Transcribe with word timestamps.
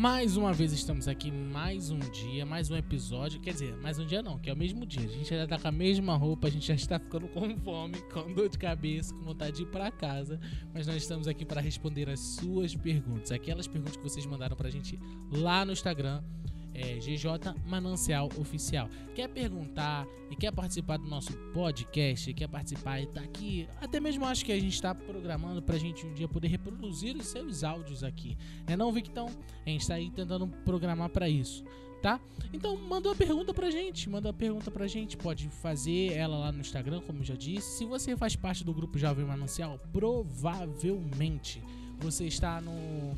Mais 0.00 0.34
uma 0.38 0.50
vez 0.50 0.72
estamos 0.72 1.06
aqui, 1.06 1.30
mais 1.30 1.90
um 1.90 1.98
dia, 1.98 2.46
mais 2.46 2.70
um 2.70 2.74
episódio. 2.74 3.38
Quer 3.38 3.52
dizer, 3.52 3.76
mais 3.82 3.98
um 3.98 4.06
dia 4.06 4.22
não, 4.22 4.38
que 4.38 4.48
é 4.48 4.52
o 4.54 4.56
mesmo 4.56 4.86
dia. 4.86 5.04
A 5.04 5.12
gente 5.12 5.28
já 5.28 5.46
tá 5.46 5.58
com 5.58 5.68
a 5.68 5.70
mesma 5.70 6.16
roupa, 6.16 6.46
a 6.46 6.50
gente 6.50 6.66
já 6.66 6.74
está 6.74 6.98
ficando 6.98 7.28
com 7.28 7.54
fome, 7.58 8.00
com 8.10 8.32
dor 8.32 8.48
de 8.48 8.56
cabeça, 8.56 9.12
com 9.12 9.22
vontade 9.22 9.58
de 9.58 9.62
ir 9.64 9.66
para 9.66 9.90
casa. 9.90 10.40
Mas 10.72 10.86
nós 10.86 10.96
estamos 10.96 11.28
aqui 11.28 11.44
para 11.44 11.60
responder 11.60 12.08
as 12.08 12.18
suas 12.18 12.74
perguntas. 12.74 13.30
Aquelas 13.30 13.66
perguntas 13.66 13.94
que 13.94 14.02
vocês 14.02 14.24
mandaram 14.24 14.56
pra 14.56 14.70
gente 14.70 14.98
lá 15.30 15.66
no 15.66 15.72
Instagram 15.72 16.22
é, 16.80 16.98
GJ 16.98 17.54
Manancial 17.66 18.28
Oficial. 18.38 18.88
Quer 19.14 19.28
perguntar 19.28 20.06
e 20.30 20.36
quer 20.36 20.50
participar 20.50 20.96
do 20.96 21.06
nosso 21.06 21.32
podcast, 21.52 22.32
quer 22.32 22.48
participar 22.48 23.00
e 23.00 23.06
tá 23.06 23.20
aqui, 23.20 23.68
até 23.80 24.00
mesmo 24.00 24.24
acho 24.24 24.44
que 24.44 24.52
a 24.52 24.58
gente 24.58 24.72
está 24.72 24.94
programando 24.94 25.60
pra 25.60 25.76
gente 25.76 26.06
um 26.06 26.14
dia 26.14 26.26
poder 26.26 26.48
reproduzir 26.48 27.16
os 27.16 27.26
seus 27.26 27.62
áudios 27.62 28.02
aqui. 28.02 28.36
É 28.66 28.76
não, 28.76 28.90
Victão? 28.90 29.28
A 29.66 29.68
gente 29.68 29.86
tá 29.86 29.94
aí 29.94 30.10
tentando 30.10 30.46
programar 30.64 31.10
para 31.10 31.28
isso. 31.28 31.62
Tá? 32.00 32.18
Então 32.50 32.78
manda 32.78 33.10
uma 33.10 33.14
pergunta 33.14 33.52
pra 33.52 33.70
gente, 33.70 34.08
manda 34.08 34.28
uma 34.28 34.34
pergunta 34.34 34.70
pra 34.70 34.86
gente, 34.86 35.18
pode 35.18 35.50
fazer 35.50 36.14
ela 36.14 36.38
lá 36.38 36.50
no 36.50 36.60
Instagram, 36.60 37.02
como 37.02 37.22
já 37.22 37.34
disse. 37.34 37.76
Se 37.76 37.84
você 37.84 38.16
faz 38.16 38.34
parte 38.34 38.64
do 38.64 38.72
grupo 38.72 38.98
Jovem 38.98 39.26
Manancial, 39.26 39.78
provavelmente 39.92 41.62
você 41.98 42.24
está 42.24 42.58
no 42.58 43.14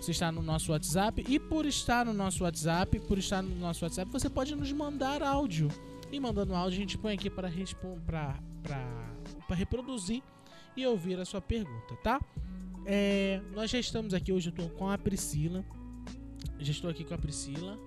você 0.00 0.12
está 0.12 0.30
no 0.30 0.42
nosso 0.42 0.72
WhatsApp 0.72 1.24
e 1.28 1.38
por 1.38 1.66
estar 1.66 2.04
no 2.04 2.12
nosso 2.12 2.44
WhatsApp, 2.44 2.98
por 3.00 3.18
estar 3.18 3.42
no 3.42 3.54
nosso 3.56 3.84
WhatsApp, 3.84 4.10
você 4.10 4.30
pode 4.30 4.54
nos 4.54 4.72
mandar 4.72 5.22
áudio. 5.22 5.68
E 6.10 6.18
mandando 6.18 6.54
áudio, 6.54 6.78
a 6.78 6.80
gente 6.80 6.96
põe 6.96 7.14
aqui 7.14 7.28
para 7.28 7.50
para 9.46 9.56
reproduzir 9.56 10.22
e 10.76 10.86
ouvir 10.86 11.18
a 11.18 11.24
sua 11.24 11.40
pergunta, 11.40 11.96
tá? 12.02 12.20
É, 12.86 13.40
nós 13.54 13.70
já 13.70 13.78
estamos 13.78 14.14
aqui 14.14 14.32
hoje, 14.32 14.48
eu 14.48 14.50
estou 14.50 14.70
com 14.70 14.88
a 14.88 14.96
Priscila. 14.96 15.64
Já 16.58 16.70
estou 16.70 16.88
aqui 16.88 17.04
com 17.04 17.14
a 17.14 17.18
Priscila. 17.18 17.78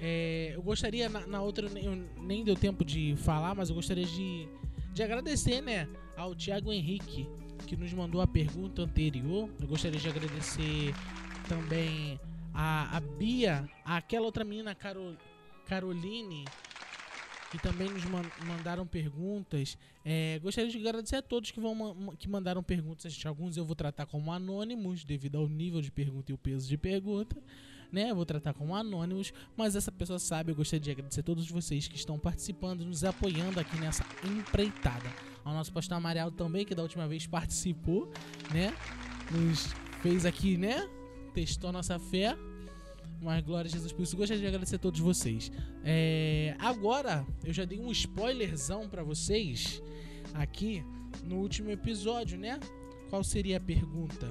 É, 0.00 0.52
eu 0.54 0.62
gostaria, 0.62 1.08
na, 1.08 1.26
na 1.26 1.42
outra, 1.42 1.66
eu, 1.78 1.96
nem 2.22 2.44
deu 2.44 2.56
tempo 2.56 2.84
de 2.84 3.14
falar, 3.16 3.54
mas 3.54 3.68
eu 3.68 3.74
gostaria 3.74 4.06
de, 4.06 4.48
de 4.92 5.02
agradecer, 5.02 5.60
né, 5.60 5.88
ao 6.16 6.34
Thiago 6.34 6.72
Henrique, 6.72 7.28
que 7.64 7.76
nos 7.76 7.92
mandou 7.92 8.20
a 8.20 8.26
pergunta 8.26 8.82
anterior. 8.82 9.48
Eu 9.60 9.66
gostaria 9.66 9.98
de 9.98 10.08
agradecer 10.08 10.94
também 11.48 12.18
a, 12.52 12.96
a 12.96 13.00
Bia, 13.00 13.68
aquela 13.84 14.26
outra 14.26 14.44
menina, 14.44 14.74
Carol, 14.74 15.14
Caroline, 15.66 16.44
que 17.50 17.58
também 17.58 17.88
nos 17.88 18.04
mandaram 18.46 18.86
perguntas. 18.86 19.76
É, 20.04 20.38
gostaria 20.40 20.70
de 20.70 20.78
agradecer 20.78 21.16
a 21.16 21.22
todos 21.22 21.50
que, 21.50 21.60
vão, 21.60 22.14
que 22.18 22.28
mandaram 22.28 22.62
perguntas. 22.62 23.18
Alguns 23.24 23.56
eu 23.56 23.64
vou 23.64 23.74
tratar 23.74 24.06
como 24.06 24.32
anônimos, 24.32 25.04
devido 25.04 25.38
ao 25.38 25.48
nível 25.48 25.80
de 25.80 25.90
pergunta 25.90 26.30
e 26.32 26.34
o 26.34 26.38
peso 26.38 26.68
de 26.68 26.76
pergunta. 26.76 27.36
Né? 27.90 28.10
Eu 28.10 28.16
vou 28.16 28.26
tratar 28.26 28.54
como 28.54 28.74
anônimos, 28.74 29.32
mas 29.56 29.76
essa 29.76 29.92
pessoa 29.92 30.18
sabe. 30.18 30.52
Eu 30.52 30.56
gostaria 30.56 30.80
de 30.80 30.90
agradecer 30.90 31.20
a 31.20 31.24
todos 31.24 31.48
vocês 31.48 31.88
que 31.88 31.96
estão 31.96 32.18
participando, 32.18 32.84
nos 32.84 33.04
apoiando 33.04 33.60
aqui 33.60 33.76
nessa 33.78 34.04
empreitada 34.24 35.33
ao 35.44 35.52
nosso 35.52 35.72
pastor 35.72 35.96
Amarelo 35.96 36.30
também, 36.30 36.64
que 36.64 36.74
da 36.74 36.82
última 36.82 37.06
vez 37.06 37.26
participou, 37.26 38.10
né? 38.52 38.74
Nos 39.30 39.66
fez 40.02 40.24
aqui, 40.24 40.56
né? 40.56 40.88
Testou 41.34 41.70
nossa 41.70 41.98
fé. 41.98 42.36
Mas 43.20 43.42
glória 43.44 43.68
a 43.68 43.70
Jesus 43.70 43.92
por 43.92 44.02
isso. 44.02 44.16
Gostaria 44.16 44.40
de 44.40 44.46
agradecer 44.46 44.76
a 44.76 44.78
todos 44.78 45.00
vocês. 45.00 45.50
É, 45.84 46.56
agora, 46.58 47.26
eu 47.44 47.52
já 47.52 47.64
dei 47.64 47.78
um 47.78 47.90
spoilerzão 47.90 48.88
para 48.88 49.02
vocês 49.02 49.82
aqui 50.34 50.84
no 51.22 51.36
último 51.36 51.70
episódio, 51.70 52.38
né? 52.38 52.58
Qual 53.10 53.22
seria 53.22 53.58
a 53.58 53.60
pergunta? 53.60 54.30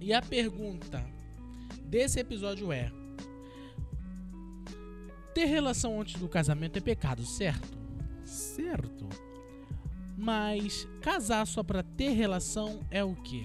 E 0.00 0.12
a 0.12 0.22
pergunta 0.22 1.04
desse 1.82 2.20
episódio 2.20 2.72
é: 2.72 2.92
Ter 5.34 5.46
relação 5.46 6.00
antes 6.00 6.20
do 6.20 6.28
casamento 6.28 6.76
é 6.76 6.80
pecado, 6.80 7.24
certo? 7.24 7.78
Certo. 8.24 9.27
Mas 10.18 10.88
casar 11.00 11.46
só 11.46 11.62
pra 11.62 11.80
ter 11.80 12.10
relação 12.10 12.80
é 12.90 13.04
o 13.04 13.14
quê? 13.14 13.44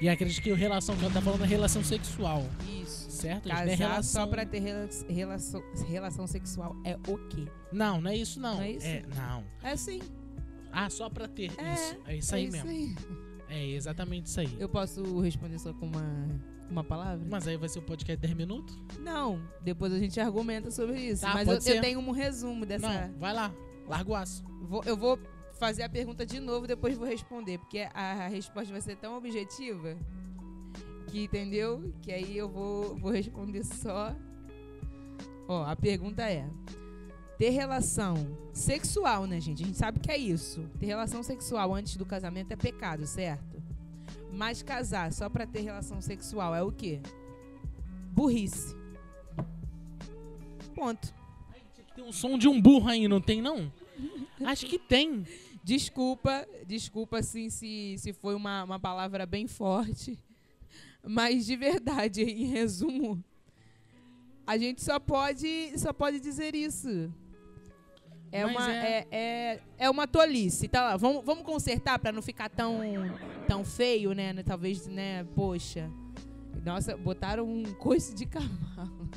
E 0.00 0.08
acredito 0.08 0.40
que 0.40 0.52
a 0.52 0.54
relação 0.54 0.96
que 0.96 1.04
ela 1.04 1.12
tá 1.12 1.20
falando 1.20 1.42
é 1.42 1.46
relação 1.46 1.82
sexual. 1.82 2.46
Isso. 2.80 3.10
Certo? 3.10 3.48
Casar 3.48 3.64
relação... 3.64 4.22
só 4.22 4.26
pra 4.28 4.46
ter 4.46 4.60
relação, 5.08 5.62
relação 5.88 6.26
sexual 6.28 6.76
é 6.84 6.96
o 7.08 7.18
quê? 7.28 7.48
Não, 7.72 8.00
não 8.00 8.08
é 8.08 8.16
isso 8.16 8.38
não. 8.38 8.54
Não 8.54 8.62
é 8.62 8.70
isso? 8.70 8.86
É, 8.86 9.02
não. 9.16 9.44
É 9.60 9.76
sim. 9.76 10.00
Ah, 10.70 10.88
só 10.88 11.10
pra 11.10 11.26
ter 11.26 11.50
é, 11.58 11.74
isso. 11.74 11.96
É 12.06 12.16
isso 12.16 12.34
aí 12.36 12.46
é 12.46 12.50
mesmo. 12.50 12.70
Aí. 12.70 12.96
É 13.48 13.66
exatamente 13.70 14.26
isso 14.26 14.38
aí. 14.38 14.56
Eu 14.60 14.68
posso 14.68 15.18
responder 15.20 15.58
só 15.58 15.72
com 15.72 15.86
uma, 15.86 16.28
uma 16.70 16.84
palavra? 16.84 17.26
Mas 17.28 17.48
aí 17.48 17.56
vai 17.56 17.68
ser 17.68 17.80
o 17.80 17.82
podcast 17.82 18.20
10 18.20 18.34
minutos? 18.34 18.78
Não, 19.00 19.42
depois 19.60 19.92
a 19.92 19.98
gente 19.98 20.20
argumenta 20.20 20.70
sobre 20.70 21.00
isso. 21.00 21.22
Tá, 21.22 21.34
Mas 21.34 21.48
eu, 21.48 21.74
eu, 21.74 21.80
tenho 21.80 21.98
um 21.98 22.12
resumo 22.12 22.64
dessa. 22.64 23.08
Não, 23.08 23.18
vai 23.18 23.32
lá, 23.32 23.52
larga 23.88 24.10
o 24.10 24.14
aço. 24.14 24.44
Vou, 24.62 24.82
eu 24.84 24.96
vou 24.96 25.18
fazer 25.58 25.82
a 25.82 25.88
pergunta 25.88 26.24
de 26.24 26.38
novo, 26.38 26.66
depois 26.66 26.96
vou 26.96 27.06
responder, 27.06 27.58
porque 27.58 27.88
a, 27.92 28.24
a 28.24 28.28
resposta 28.28 28.70
vai 28.70 28.80
ser 28.80 28.96
tão 28.96 29.16
objetiva 29.16 29.96
que, 31.08 31.24
entendeu? 31.24 31.92
Que 32.02 32.12
aí 32.12 32.36
eu 32.36 32.48
vou, 32.48 32.96
vou 32.96 33.10
responder 33.10 33.64
só. 33.64 34.14
Ó, 35.48 35.64
a 35.64 35.74
pergunta 35.74 36.22
é: 36.22 36.48
ter 37.38 37.50
relação 37.50 38.36
sexual, 38.52 39.26
né, 39.26 39.40
gente? 39.40 39.62
A 39.62 39.66
gente 39.66 39.78
sabe 39.78 39.98
que 39.98 40.10
é 40.10 40.16
isso. 40.16 40.68
Ter 40.78 40.86
relação 40.86 41.22
sexual 41.22 41.74
antes 41.74 41.96
do 41.96 42.04
casamento 42.04 42.52
é 42.52 42.56
pecado, 42.56 43.06
certo? 43.06 43.62
Mas 44.32 44.62
casar 44.62 45.12
só 45.12 45.28
para 45.28 45.46
ter 45.46 45.62
relação 45.62 46.00
sexual 46.00 46.54
é 46.54 46.62
o 46.62 46.70
quê? 46.70 47.00
Burrice. 48.12 48.76
Ponto. 50.74 51.14
Tem 51.94 52.04
um 52.04 52.12
som 52.12 52.38
de 52.38 52.46
um 52.46 52.60
burro 52.60 52.88
aí, 52.88 53.08
não 53.08 53.20
tem 53.20 53.42
não? 53.42 53.72
Acho 54.44 54.66
que 54.66 54.78
tem. 54.78 55.24
Desculpa, 55.62 56.46
desculpa 56.66 57.18
assim 57.18 57.50
se, 57.50 57.96
se 57.98 58.12
foi 58.12 58.34
uma, 58.34 58.64
uma 58.64 58.80
palavra 58.80 59.26
bem 59.26 59.46
forte. 59.46 60.18
Mas 61.06 61.46
de 61.46 61.56
verdade, 61.56 62.22
em 62.22 62.46
resumo, 62.46 63.22
a 64.46 64.56
gente 64.56 64.82
só 64.82 64.98
pode, 64.98 65.72
só 65.78 65.92
pode 65.92 66.20
dizer 66.20 66.54
isso. 66.54 67.12
É 68.30 68.44
uma, 68.44 68.70
é... 68.70 68.76
É, 68.76 69.06
é, 69.10 69.60
é, 69.78 69.90
uma 69.90 70.06
tolice. 70.06 70.68
Tá 70.68 70.82
lá, 70.82 70.96
vamos, 70.96 71.24
vamos 71.24 71.44
consertar 71.44 71.98
para 71.98 72.12
não 72.12 72.20
ficar 72.20 72.48
tão, 72.48 72.80
tão 73.46 73.64
feio, 73.64 74.12
né? 74.12 74.34
Talvez, 74.42 74.86
né? 74.86 75.24
Poxa. 75.34 75.90
Nossa, 76.64 76.96
botaram 76.96 77.48
um 77.48 77.62
coice 77.74 78.14
de 78.14 78.26
cavalo. 78.26 79.08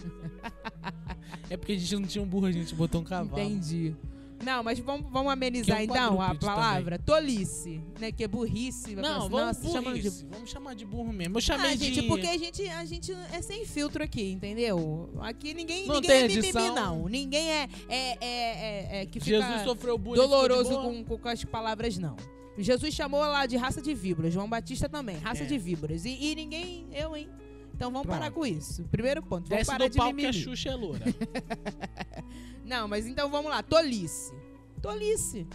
é 1.49 1.57
porque 1.57 1.73
a 1.73 1.77
gente 1.77 1.95
não 1.95 2.07
tinha 2.07 2.23
um 2.23 2.27
burro, 2.27 2.45
a 2.45 2.51
gente 2.51 2.73
botou 2.73 3.01
um 3.01 3.03
cavalo. 3.03 3.41
Entendi. 3.41 3.95
Não, 4.43 4.63
mas 4.63 4.79
vamos, 4.79 5.11
vamos 5.11 5.31
amenizar 5.31 5.77
é 5.77 5.81
um 5.81 5.83
então 5.83 6.21
a 6.21 6.35
palavra. 6.35 6.99
Também. 6.99 7.23
Tolice, 7.23 7.81
né? 7.99 8.11
Que 8.11 8.23
é 8.23 8.27
burrice. 8.27 8.95
Não, 8.95 9.29
vamos, 9.29 9.57
burrice. 9.57 10.23
De... 10.23 10.29
vamos 10.29 10.49
chamar 10.49 10.75
de 10.75 10.85
burro 10.85 11.13
mesmo. 11.13 11.37
Eu 11.37 11.41
chamei 11.41 11.71
ah, 11.71 11.75
de... 11.75 11.93
gente, 11.93 12.07
porque 12.07 12.27
a 12.27 12.37
gente, 12.37 12.67
a 12.69 12.85
gente 12.85 13.11
é 13.33 13.41
sem 13.41 13.65
filtro 13.65 14.03
aqui, 14.03 14.31
entendeu? 14.31 15.09
Aqui 15.21 15.53
ninguém, 15.53 15.87
não 15.87 15.95
ninguém 15.95 16.11
é 16.11 16.27
mimimi, 16.27 16.69
não. 16.71 17.07
Ninguém 17.07 17.51
é, 17.51 17.69
é, 17.87 17.97
é, 17.97 18.17
é, 18.21 19.01
é 19.01 19.05
que 19.05 19.19
fica 19.19 19.37
Jesus 19.37 19.61
sofreu 19.63 19.97
doloroso 19.97 20.73
com, 21.05 21.17
com 21.17 21.29
as 21.29 21.43
palavras, 21.43 21.97
não. 21.97 22.15
Jesus 22.57 22.93
chamou 22.93 23.21
lá 23.21 23.45
de 23.45 23.57
raça 23.57 23.81
de 23.81 23.93
víboras. 23.93 24.33
João 24.33 24.49
Batista 24.49 24.89
também, 24.89 25.17
raça 25.17 25.43
é. 25.43 25.45
de 25.45 25.57
víboras. 25.57 26.05
E, 26.05 26.09
e 26.09 26.35
ninguém, 26.35 26.87
eu, 26.91 27.15
hein? 27.15 27.29
Então 27.73 27.91
vamos 27.91 28.05
Pronto. 28.05 28.19
parar 28.19 28.31
com 28.31 28.45
isso. 28.45 28.83
Primeiro 28.91 29.23
ponto. 29.23 29.49
Vamos 29.49 29.65
Desce 29.65 29.71
parar 29.71 29.87
do 29.87 29.91
de 29.91 29.99
mimimi. 29.99 30.21
que 30.21 30.27
a 30.27 30.33
Xuxa 30.33 30.69
é 30.69 30.75
loura. 30.75 31.05
Não, 32.71 32.87
mas 32.87 33.05
então 33.05 33.29
vamos 33.29 33.51
lá. 33.51 33.61
Tolice. 33.61 34.33
Tolice. 34.81 35.45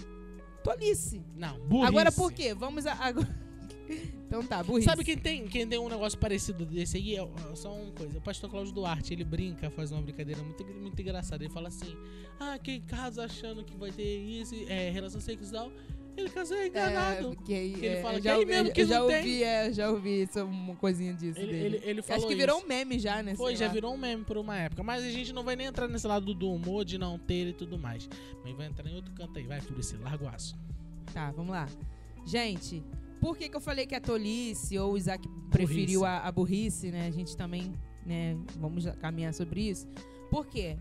Tolice. 0.62 1.24
Não, 1.34 1.58
burrice. 1.60 1.88
Agora 1.88 2.12
por 2.12 2.30
quê? 2.30 2.52
Vamos 2.52 2.86
a, 2.86 2.92
agora... 2.92 3.26
Então 4.26 4.42
tá, 4.42 4.62
burrice. 4.62 4.84
Sabe 4.84 5.02
quem 5.04 5.16
tem, 5.16 5.46
quem 5.46 5.66
tem 5.66 5.78
um 5.78 5.88
negócio 5.88 6.18
parecido 6.18 6.66
desse 6.66 6.96
aí? 6.98 7.16
É, 7.16 7.26
só 7.54 7.72
uma 7.72 7.92
coisa. 7.92 8.18
O 8.18 8.20
pastor 8.20 8.50
Cláudio 8.50 8.74
Duarte, 8.74 9.14
ele 9.14 9.24
brinca, 9.24 9.70
faz 9.70 9.92
uma 9.92 10.02
brincadeira 10.02 10.42
muito, 10.42 10.62
muito 10.66 11.00
engraçada. 11.00 11.42
Ele 11.42 11.52
fala 11.52 11.68
assim: 11.68 11.96
Ah, 12.38 12.58
quem 12.58 12.80
casa 12.82 13.24
achando 13.24 13.64
que 13.64 13.76
vai 13.76 13.92
ter 13.92 14.18
isso, 14.18 14.54
é, 14.68 14.90
relação 14.90 15.20
sexual, 15.20 15.70
ele 16.16 16.30
casou 16.30 16.56
enganado. 16.62 17.32
É, 17.32 17.44
que 17.44 17.54
aí, 17.54 17.72
ele 17.74 17.86
é, 17.86 18.02
fala 18.02 18.20
que 18.20 18.28
aí 18.28 18.44
mesmo 18.44 18.72
que 18.72 18.84
já 18.84 18.98
não 18.98 19.06
ouvi, 19.06 19.22
tem. 19.22 19.42
É, 19.42 19.72
já 19.72 19.90
ouvi 19.90 20.22
isso, 20.22 20.44
uma 20.44 20.76
coisinha 20.76 21.12
disso 21.12 21.38
ele, 21.38 21.52
dele. 21.52 21.76
Ele, 21.76 21.90
ele 21.90 22.02
falou 22.02 22.18
Acho 22.18 22.28
que 22.28 22.34
virou 22.34 22.60
um 22.60 22.66
meme 22.66 22.98
já, 22.98 23.22
né? 23.22 23.34
Foi, 23.34 23.54
já 23.54 23.66
lá. 23.66 23.72
virou 23.72 23.94
um 23.94 23.96
meme 23.96 24.24
por 24.24 24.36
uma 24.38 24.56
época. 24.56 24.82
Mas 24.82 25.04
a 25.04 25.10
gente 25.10 25.32
não 25.32 25.42
vai 25.42 25.56
nem 25.56 25.66
entrar 25.66 25.88
nesse 25.88 26.06
lado 26.06 26.34
do 26.34 26.50
humor, 26.50 26.84
de 26.84 26.98
não 26.98 27.18
ter 27.18 27.48
e 27.48 27.52
tudo 27.52 27.78
mais. 27.78 28.08
Mas 28.42 28.56
vai 28.56 28.66
entrar 28.66 28.88
em 28.88 28.94
outro 28.94 29.12
canto 29.14 29.38
aí. 29.38 29.46
Vai, 29.46 29.60
por 29.60 29.78
esse 29.78 29.96
largo 29.96 30.24
o 30.24 30.28
aço. 30.28 30.56
Tá, 31.12 31.30
vamos 31.30 31.52
lá. 31.52 31.68
Gente, 32.24 32.82
por 33.20 33.36
que, 33.36 33.48
que 33.48 33.56
eu 33.56 33.60
falei 33.60 33.86
que 33.86 33.94
a 33.94 34.00
tolice 34.00 34.78
ou 34.78 34.92
o 34.92 34.96
Isaac 34.96 35.28
preferiu 35.50 36.04
a, 36.04 36.18
a, 36.18 36.32
burrice, 36.32 36.90
né? 36.90 37.06
A 37.06 37.10
gente 37.10 37.36
também, 37.36 37.72
né, 38.04 38.36
vamos 38.56 38.86
caminhar 39.00 39.32
sobre 39.32 39.68
isso. 39.68 39.86
Por 40.30 40.46
quê? 40.46 40.76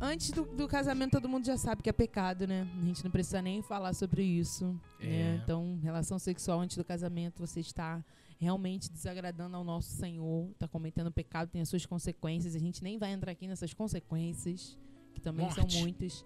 Antes 0.00 0.30
do, 0.30 0.44
do 0.44 0.68
casamento, 0.68 1.12
todo 1.12 1.28
mundo 1.28 1.46
já 1.46 1.56
sabe 1.56 1.82
que 1.82 1.88
é 1.88 1.92
pecado, 1.92 2.46
né? 2.46 2.68
A 2.80 2.84
gente 2.84 3.02
não 3.04 3.10
precisa 3.10 3.40
nem 3.40 3.62
falar 3.62 3.94
sobre 3.94 4.22
isso. 4.22 4.78
É. 5.00 5.06
né? 5.06 5.40
Então, 5.42 5.78
relação 5.82 6.18
sexual 6.18 6.60
antes 6.60 6.76
do 6.76 6.84
casamento, 6.84 7.46
você 7.46 7.60
está 7.60 8.04
realmente 8.38 8.90
desagradando 8.90 9.56
ao 9.56 9.64
nosso 9.64 9.90
Senhor, 9.90 10.50
está 10.50 10.68
cometendo 10.68 11.10
pecado, 11.10 11.48
tem 11.48 11.62
as 11.62 11.68
suas 11.68 11.86
consequências. 11.86 12.54
A 12.54 12.58
gente 12.58 12.82
nem 12.82 12.98
vai 12.98 13.12
entrar 13.12 13.32
aqui 13.32 13.46
nessas 13.46 13.72
consequências, 13.72 14.78
que 15.14 15.20
também 15.20 15.46
Morte. 15.46 15.72
são 15.72 15.80
muitas. 15.80 16.24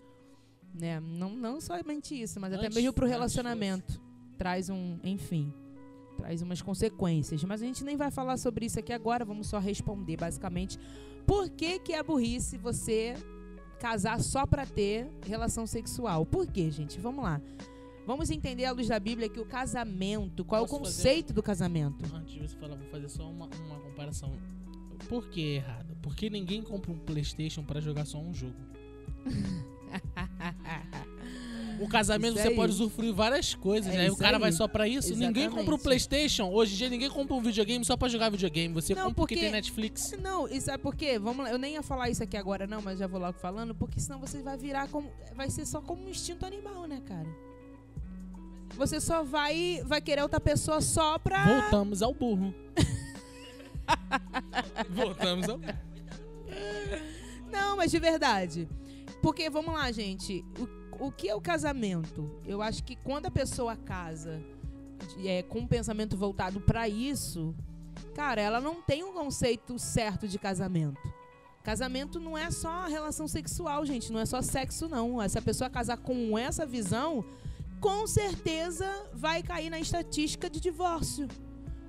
Né? 0.75 0.99
Não, 1.01 1.31
não 1.31 1.61
somente 1.61 2.21
isso, 2.21 2.41
mas 2.41 2.53
até 2.53 2.67
Antes- 2.67 2.77
mesmo 2.77 2.93
para 2.93 3.05
o 3.05 3.09
relacionamento. 3.09 4.01
Traz 4.37 4.71
um, 4.71 4.99
enfim, 5.05 5.53
traz 6.17 6.43
umas 6.43 6.63
consequências. 6.63 7.45
Mas 7.45 7.63
a 7.63 7.67
gente 7.67 7.85
nem 7.85 7.97
vai 7.97 8.11
falar 8.11 8.37
sobre 8.37 8.67
isso 8.67 8.79
aqui 8.79 8.93
agora, 8.93 9.25
vamos 9.25 9.47
só 9.49 9.59
responder 9.59 10.17
basicamente 10.17 10.79
por 11.27 11.49
que, 11.51 11.79
que 11.79 11.93
é 11.93 12.03
burrice 12.03 12.57
você 12.57 13.15
casar 13.81 14.21
só 14.21 14.47
para 14.47 14.65
ter 14.67 15.09
relação 15.27 15.67
sexual. 15.67 16.25
Por 16.27 16.47
quê, 16.47 16.71
gente? 16.71 17.01
Vamos 17.01 17.25
lá. 17.25 17.41
Vamos 18.07 18.31
entender 18.31 18.65
à 18.65 18.73
luz 18.73 18.89
da 18.89 18.99
Bíblia 19.01 19.29
que 19.29 19.41
o 19.41 19.45
casamento, 19.45 20.45
qual 20.45 20.65
é 20.65 20.69
Posso 20.69 20.77
o 20.83 20.85
fazer- 20.85 20.97
conceito 20.99 21.33
do 21.33 21.43
casamento? 21.43 22.05
Antes 22.15 22.35
de 22.35 22.41
você 22.41 22.57
falar, 22.57 22.77
vou 22.77 22.89
fazer 22.89 23.09
só 23.09 23.29
uma, 23.29 23.49
uma 23.67 23.81
comparação. 23.81 24.33
Por 25.09 25.29
que 25.29 25.55
errado? 25.57 25.97
Porque 26.03 26.29
ninguém 26.29 26.63
compra 26.63 26.93
um 26.93 26.99
PlayStation 26.99 27.63
pra 27.65 27.81
jogar 27.81 28.05
só 28.07 28.19
um 28.19 28.35
jogo. 28.35 28.55
O 31.81 31.89
casamento 31.89 32.35
Isso 32.35 32.43
você 32.43 32.49
aí. 32.49 32.57
pode 32.57 32.73
usufruir 32.73 33.15
várias 33.15 33.55
coisas, 33.55 33.93
É 33.95 33.97
né? 33.97 34.11
O 34.11 34.17
cara 34.17 34.37
aí. 34.37 34.41
vai 34.41 34.53
só 34.53 34.69
pra 34.69 34.87
isso. 34.87 35.15
Ninguém 35.17 35.45
compra 35.49 35.57
um 35.57 35.61
Exatamente. 35.63 35.83
PlayStation. 35.83 36.51
Hoje 36.51 36.75
em 36.75 36.77
dia 36.77 36.91
ninguém 36.91 37.09
compra 37.09 37.35
um 37.35 37.41
videogame 37.41 37.85
só 37.85 37.97
pra 37.97 38.09
jogar 38.09 38.29
videogame. 38.31 38.75
Você 38.75 38.95
Não, 38.95 39.05
compra 39.05 39.15
porque 39.17 39.35
porque- 39.35 39.47
tem 39.47 39.53
Netflix. 39.53 40.13
Não, 40.23 40.47
e 40.47 40.61
sabe 40.61 40.83
por 40.83 40.95
quê? 40.95 41.19
Vamos 41.19 41.45
lá, 41.45 41.51
eu 41.51 41.59
nem 41.59 41.75
ia 41.75 41.83
falar 41.83 42.11
isso 42.11 42.23
aqui 42.23 42.37
agora 42.37 42.67
não, 42.67 42.83
mas 42.83 42.99
já 42.99 43.07
vou 43.07 43.19
logo 43.19 43.39
falando, 43.39 43.75
porque 43.75 43.99
senão 43.99 44.21
você 44.21 44.43
vai 44.43 44.59
virar 44.59 44.89
como 44.89 45.11
vai 45.35 45.49
ser 45.49 45.65
só 45.65 45.81
como 45.81 46.05
um 46.05 46.11
instinto 46.11 46.45
animal, 46.45 46.87
né, 46.87 47.01
cara? 47.07 47.29
Você 48.77 49.01
só 49.01 49.25
vai 49.25 49.83
vai 49.85 50.01
querer 50.03 50.23
outra 50.23 50.39
pessoa 50.39 50.81
só 50.81 51.19
pra 51.19 51.45
Voltamos 51.61 52.03
ao 52.03 52.13
burro. 52.15 52.55
Voltamos 54.91 55.49
ao 55.49 55.59
burro. 55.59 55.75
Não, 57.51 57.77
mas 57.77 57.91
de 57.91 57.99
verdade. 57.99 58.69
Porque, 59.23 59.51
vamos 59.51 59.75
lá, 59.75 59.91
gente. 59.93 60.45
O, 60.59 60.80
o 61.01 61.11
que 61.11 61.29
é 61.29 61.35
o 61.35 61.41
casamento? 61.41 62.31
Eu 62.47 62.61
acho 62.61 62.85
que 62.85 62.95
quando 62.95 63.27
a 63.27 63.31
pessoa 63.31 63.75
casa 63.75 64.41
é, 65.25 65.43
com 65.43 65.61
um 65.61 65.67
pensamento 65.67 66.17
voltado 66.17 66.61
pra 66.61 66.87
isso, 66.89 67.55
cara, 68.15 68.41
ela 68.41 68.61
não 68.61 68.83
tem 68.83 69.03
um 69.03 69.13
conceito 69.13 69.79
certo 69.79 70.29
de 70.29 70.39
casamento. 70.39 71.01
Casamento 71.63 72.21
não 72.21 72.37
é 72.37 72.51
só 72.51 72.85
relação 72.85 73.27
sexual, 73.27 73.85
gente. 73.85 74.13
Não 74.13 74.21
é 74.21 74.27
só 74.27 74.43
sexo, 74.43 74.89
não. 74.89 75.27
Se 75.29 75.39
a 75.39 75.43
pessoa 75.43 75.71
casar 75.71 75.97
com 75.97 76.39
essa 76.39 76.67
visão, 76.67 77.25
com 77.81 78.07
certeza 78.07 78.87
vai 79.13 79.43
cair 79.43 79.71
na 79.71 79.81
estatística 79.81 80.49
de 80.49 80.61
divórcio. 80.61 81.29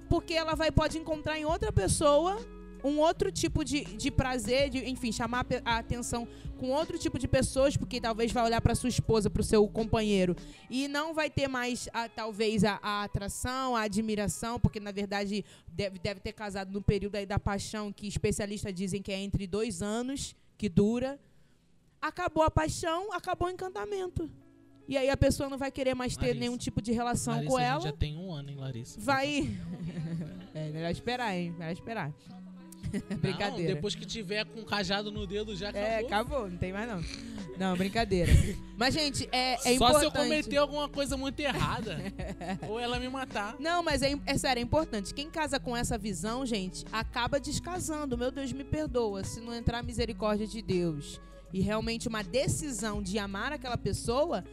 Porque 0.10 0.34
ela 0.34 0.56
vai 0.56 0.72
pode 0.72 0.98
encontrar 0.98 1.38
em 1.38 1.46
outra 1.46 1.72
pessoa 1.72 2.38
um 2.84 3.00
outro 3.00 3.32
tipo 3.32 3.64
de, 3.64 3.84
de 3.84 4.10
prazer, 4.12 4.70
de, 4.70 4.90
enfim, 4.90 5.12
chamar 5.12 5.46
a 5.66 5.78
atenção 5.78 6.28
com 6.58 6.70
outro 6.70 6.98
tipo 6.98 7.18
de 7.18 7.28
pessoas, 7.28 7.76
porque 7.76 8.00
talvez 8.00 8.32
vai 8.32 8.44
olhar 8.44 8.62
para 8.62 8.76
sua 8.76 8.90
esposa, 8.90 9.30
para 9.30 9.42
o 9.42 9.44
seu 9.44 9.68
companheiro, 9.68 10.36
e 10.70 10.88
não 10.88 11.14
vai 11.14 11.30
ter 11.30 11.48
mais, 11.48 11.90
a- 11.94 12.08
talvez, 12.08 12.64
a, 12.64 12.80
a 12.84 13.04
atração, 13.04 13.76
a 13.76 13.82
admiração, 13.82 14.60
porque 14.60 14.80
na 14.80 14.92
verdade 14.92 15.44
deve, 15.68 15.98
deve 16.00 16.20
ter 16.20 16.34
casado 16.34 16.72
no 16.72 16.82
período 16.82 17.16
aí 17.16 17.26
da 17.26 17.40
paixão, 17.40 17.92
que 17.92 18.08
especialistas 18.08 18.74
dizem 18.74 19.02
que 19.02 19.12
é 19.12 19.20
entre 19.20 19.48
dois 19.48 19.82
anos, 19.82 20.36
que 20.58 20.70
dura. 20.70 21.20
Acabou 22.02 22.44
a 22.44 22.50
paixão, 22.52 23.12
acabou 23.14 23.48
o 23.48 23.52
encantamento. 23.52 24.30
E 24.88 24.98
aí 24.98 25.10
a 25.10 25.16
pessoa 25.16 25.48
não 25.50 25.58
vai 25.58 25.72
querer 25.72 25.94
mais 25.94 26.18
ter 26.18 26.26
Larissa. 26.28 26.40
nenhum 26.40 26.58
tipo 26.58 26.82
de 26.82 26.92
relação 26.92 27.36
Larissa, 27.36 27.52
com 27.52 27.60
ela. 27.60 27.80
já 27.82 27.92
tem 27.94 28.18
um 28.18 28.32
ano, 28.34 28.50
hein, 28.50 28.58
Larissa? 28.58 29.00
Vai. 29.00 29.56
é, 30.54 30.70
melhor 30.70 30.92
esperar, 30.92 31.34
hein? 31.36 31.52
Melhor 31.58 31.72
esperar. 31.72 32.12
Não, 33.10 33.18
brincadeira. 33.18 33.76
depois 33.76 33.96
que 33.96 34.06
tiver 34.06 34.46
com 34.46 34.64
cajado 34.64 35.12
no 35.12 35.26
dedo, 35.26 35.56
já 35.56 35.70
acabou. 35.70 35.88
É, 35.90 36.00
acabou, 36.00 36.50
não 36.50 36.58
tem 36.58 36.74
mais 36.74 36.88
não. 36.88 37.04
Não, 37.58 37.78
brincadeira. 37.78 38.32
Mas, 38.78 38.94
gente, 38.94 39.28
é, 39.32 39.54
é 39.54 39.58
Só 39.58 39.70
importante. 39.72 40.00
se 40.00 40.06
eu 40.06 40.12
cometer 40.12 40.58
alguma 40.58 40.90
coisa 40.90 41.16
muito 41.16 41.40
errada. 41.40 41.98
ou 42.68 42.80
ela 42.80 43.00
me 43.00 43.08
matar. 43.08 43.56
Não, 43.60 43.84
mas 43.84 44.02
é, 44.02 44.14
é 44.26 44.38
sério, 44.38 44.60
é 44.60 44.64
importante. 44.64 45.14
Quem 45.14 45.30
casa 45.30 45.60
com 45.60 45.76
essa 45.76 45.98
visão, 45.98 46.46
gente, 46.46 46.86
acaba 46.92 47.40
descasando. 47.40 48.18
Meu 48.18 48.32
Deus, 48.32 48.52
me 48.52 48.64
perdoa. 48.64 49.24
Se 49.24 49.40
não 49.40 49.54
entrar 49.54 49.80
a 49.80 49.84
misericórdia 49.84 50.48
de 50.48 50.62
Deus 50.62 51.22
e 51.54 51.62
realmente 51.62 52.08
uma 52.08 52.24
decisão 52.24 53.02
de 53.02 53.20
amar 53.20 53.54
aquela 53.54 53.78
pessoa, 53.78 54.44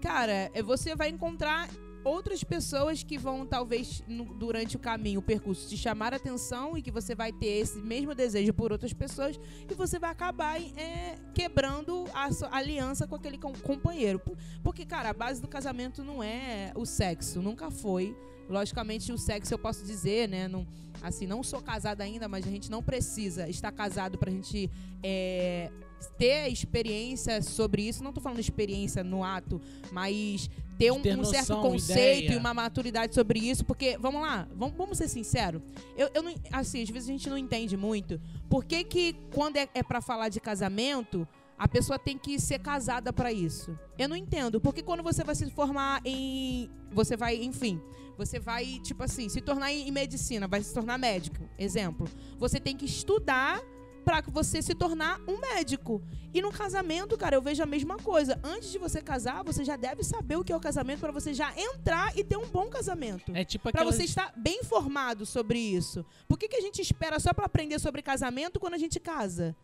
cara, 0.00 0.50
é, 0.52 0.62
você 0.62 0.96
vai 0.96 1.08
encontrar 1.08 1.68
outras 2.06 2.44
pessoas 2.44 3.02
que 3.02 3.18
vão, 3.18 3.44
talvez, 3.44 4.02
no- 4.06 4.24
durante 4.34 4.76
o 4.76 4.78
caminho, 4.78 5.18
o 5.20 5.22
percurso, 5.22 5.68
te 5.68 5.76
chamar 5.76 6.12
a 6.12 6.16
atenção 6.16 6.76
e 6.78 6.82
que 6.82 6.90
você 6.90 7.14
vai 7.14 7.32
ter 7.32 7.46
esse 7.46 7.78
mesmo 7.78 8.14
desejo 8.14 8.52
por 8.54 8.70
outras 8.72 8.92
pessoas 8.92 9.38
e 9.68 9.74
você 9.74 9.98
vai 9.98 10.10
acabar 10.10 10.60
é, 10.60 11.16
quebrando 11.34 12.04
a 12.14 12.28
aliança 12.56 13.06
com 13.06 13.16
aquele 13.16 13.38
com- 13.38 13.52
companheiro. 13.52 14.18
Por- 14.20 14.36
Porque, 14.62 14.84
cara, 14.86 15.10
a 15.10 15.12
base 15.12 15.40
do 15.40 15.48
casamento 15.48 16.04
não 16.04 16.22
é 16.22 16.72
o 16.74 16.84
sexo, 16.86 17.42
nunca 17.42 17.70
foi. 17.70 18.16
Logicamente, 18.48 19.10
o 19.12 19.18
sexo 19.18 19.52
eu 19.52 19.58
posso 19.58 19.84
dizer, 19.84 20.28
né? 20.28 20.46
Não, 20.46 20.64
assim, 21.02 21.26
não 21.26 21.42
sou 21.42 21.60
casada 21.60 22.04
ainda, 22.04 22.28
mas 22.28 22.46
a 22.46 22.50
gente 22.50 22.70
não 22.70 22.80
precisa 22.80 23.48
estar 23.48 23.72
casado 23.72 24.16
pra 24.16 24.30
gente 24.30 24.70
é, 25.02 25.70
ter 26.18 26.48
experiência 26.48 27.42
sobre 27.42 27.82
isso. 27.82 28.02
Não 28.02 28.12
tô 28.12 28.20
falando 28.20 28.38
experiência 28.38 29.02
no 29.04 29.22
ato, 29.22 29.60
mas 29.92 30.50
ter 30.78 30.92
um, 30.92 31.00
ter 31.00 31.18
um 31.18 31.24
certo 31.24 31.54
noção, 31.54 31.62
conceito 31.62 32.24
ideia. 32.24 32.34
e 32.34 32.36
uma 32.36 32.54
maturidade 32.54 33.14
sobre 33.14 33.38
isso. 33.38 33.64
Porque, 33.64 33.96
vamos 33.98 34.20
lá, 34.20 34.48
vamos, 34.54 34.76
vamos 34.76 34.98
ser 34.98 35.08
sinceros. 35.08 35.62
Eu, 35.96 36.10
eu 36.14 36.22
não, 36.22 36.34
assim, 36.52 36.82
às 36.82 36.90
vezes 36.90 37.08
a 37.08 37.12
gente 37.12 37.28
não 37.28 37.38
entende 37.38 37.76
muito. 37.76 38.20
Por 38.48 38.64
que, 38.64 38.84
que 38.84 39.16
quando 39.32 39.56
é, 39.56 39.68
é 39.74 39.82
para 39.82 40.00
falar 40.00 40.28
de 40.28 40.40
casamento, 40.40 41.26
a 41.58 41.66
pessoa 41.66 41.98
tem 41.98 42.18
que 42.18 42.38
ser 42.38 42.58
casada 42.58 43.12
pra 43.12 43.32
isso? 43.32 43.78
Eu 43.98 44.08
não 44.08 44.16
entendo. 44.16 44.60
Porque 44.60 44.82
quando 44.82 45.02
você 45.02 45.24
vai 45.24 45.34
se 45.34 45.50
formar 45.50 46.00
em. 46.04 46.70
Você 46.92 47.16
vai, 47.16 47.36
enfim. 47.36 47.80
Você 48.16 48.38
vai, 48.38 48.80
tipo 48.82 49.02
assim, 49.02 49.28
se 49.28 49.42
tornar 49.42 49.72
em 49.72 49.90
medicina, 49.90 50.48
vai 50.48 50.62
se 50.62 50.72
tornar 50.72 50.98
médico. 50.98 51.46
Exemplo. 51.58 52.08
Você 52.38 52.58
tem 52.58 52.74
que 52.76 52.86
estudar 52.86 53.62
pra 54.06 54.22
que 54.22 54.30
você 54.30 54.62
se 54.62 54.72
tornar 54.72 55.20
um 55.26 55.40
médico. 55.40 56.00
E 56.32 56.40
no 56.40 56.52
casamento, 56.52 57.18
cara, 57.18 57.34
eu 57.34 57.42
vejo 57.42 57.60
a 57.60 57.66
mesma 57.66 57.96
coisa. 57.96 58.38
Antes 58.44 58.70
de 58.70 58.78
você 58.78 59.02
casar, 59.02 59.42
você 59.42 59.64
já 59.64 59.74
deve 59.76 60.04
saber 60.04 60.36
o 60.36 60.44
que 60.44 60.52
é 60.52 60.56
o 60.56 60.60
casamento 60.60 61.00
pra 61.00 61.10
você 61.10 61.34
já 61.34 61.52
entrar 61.58 62.16
e 62.16 62.22
ter 62.22 62.36
um 62.36 62.46
bom 62.46 62.68
casamento. 62.68 63.32
É 63.34 63.44
tipo 63.44 63.62
Pra 63.62 63.80
aquelas... 63.80 63.96
você 63.96 64.04
estar 64.04 64.32
bem 64.36 64.60
informado 64.60 65.26
sobre 65.26 65.58
isso. 65.58 66.06
Por 66.28 66.38
que, 66.38 66.46
que 66.46 66.54
a 66.54 66.60
gente 66.60 66.80
espera 66.80 67.18
só 67.18 67.34
pra 67.34 67.46
aprender 67.46 67.80
sobre 67.80 68.00
casamento 68.00 68.60
quando 68.60 68.74
a 68.74 68.78
gente 68.78 69.00
casa? 69.00 69.56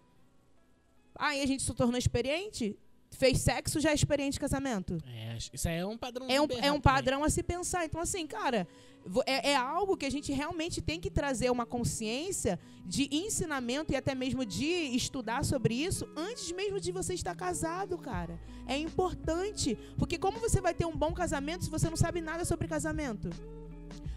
Aí 1.15 1.41
a 1.41 1.47
gente 1.47 1.63
se 1.63 1.73
tornou 1.73 1.97
experiente? 1.97 2.77
Fez 3.13 3.41
sexo, 3.41 3.79
já 3.79 3.91
é 3.91 3.95
experiente 3.95 4.39
em 4.39 4.41
casamento? 4.41 4.99
É, 5.07 5.37
isso 5.53 5.69
aí 5.69 5.77
é 5.77 5.87
um 5.87 5.99
padrão 5.99 6.27
É 6.29 6.41
um, 6.41 6.47
é 6.63 6.73
um 6.73 6.81
padrão 6.81 7.23
a 7.23 7.31
se 7.31 7.43
pensar. 7.43 7.85
Então, 7.85 8.01
assim, 8.01 8.27
cara, 8.27 8.67
é, 9.27 9.51
é 9.51 9.57
algo 9.57 9.97
que 9.97 10.07
a 10.07 10.11
gente 10.11 10.33
realmente 10.33 10.81
tem 10.81 10.99
que 10.99 11.11
trazer 11.11 11.51
uma 11.51 11.67
consciência 11.67 12.59
de 12.85 13.09
ensinamento 13.15 13.93
e 13.93 13.97
até 13.97 14.15
mesmo 14.15 14.45
de 14.47 14.65
estudar 14.65 15.45
sobre 15.45 15.75
isso 15.75 16.09
antes 16.17 16.51
mesmo 16.53 16.81
de 16.81 16.91
você 16.91 17.13
estar 17.15 17.35
casado, 17.35 17.99
cara. 17.99 18.41
É 18.67 18.77
importante. 18.79 19.77
Porque 19.99 20.19
como 20.19 20.41
você 20.41 20.61
vai 20.61 20.73
ter 20.73 20.87
um 20.87 20.97
bom 20.97 21.13
casamento 21.13 21.65
se 21.65 21.71
você 21.71 21.91
não 21.91 21.97
sabe 21.97 22.21
nada 22.21 22.45
sobre 22.45 22.67
casamento? 22.67 23.29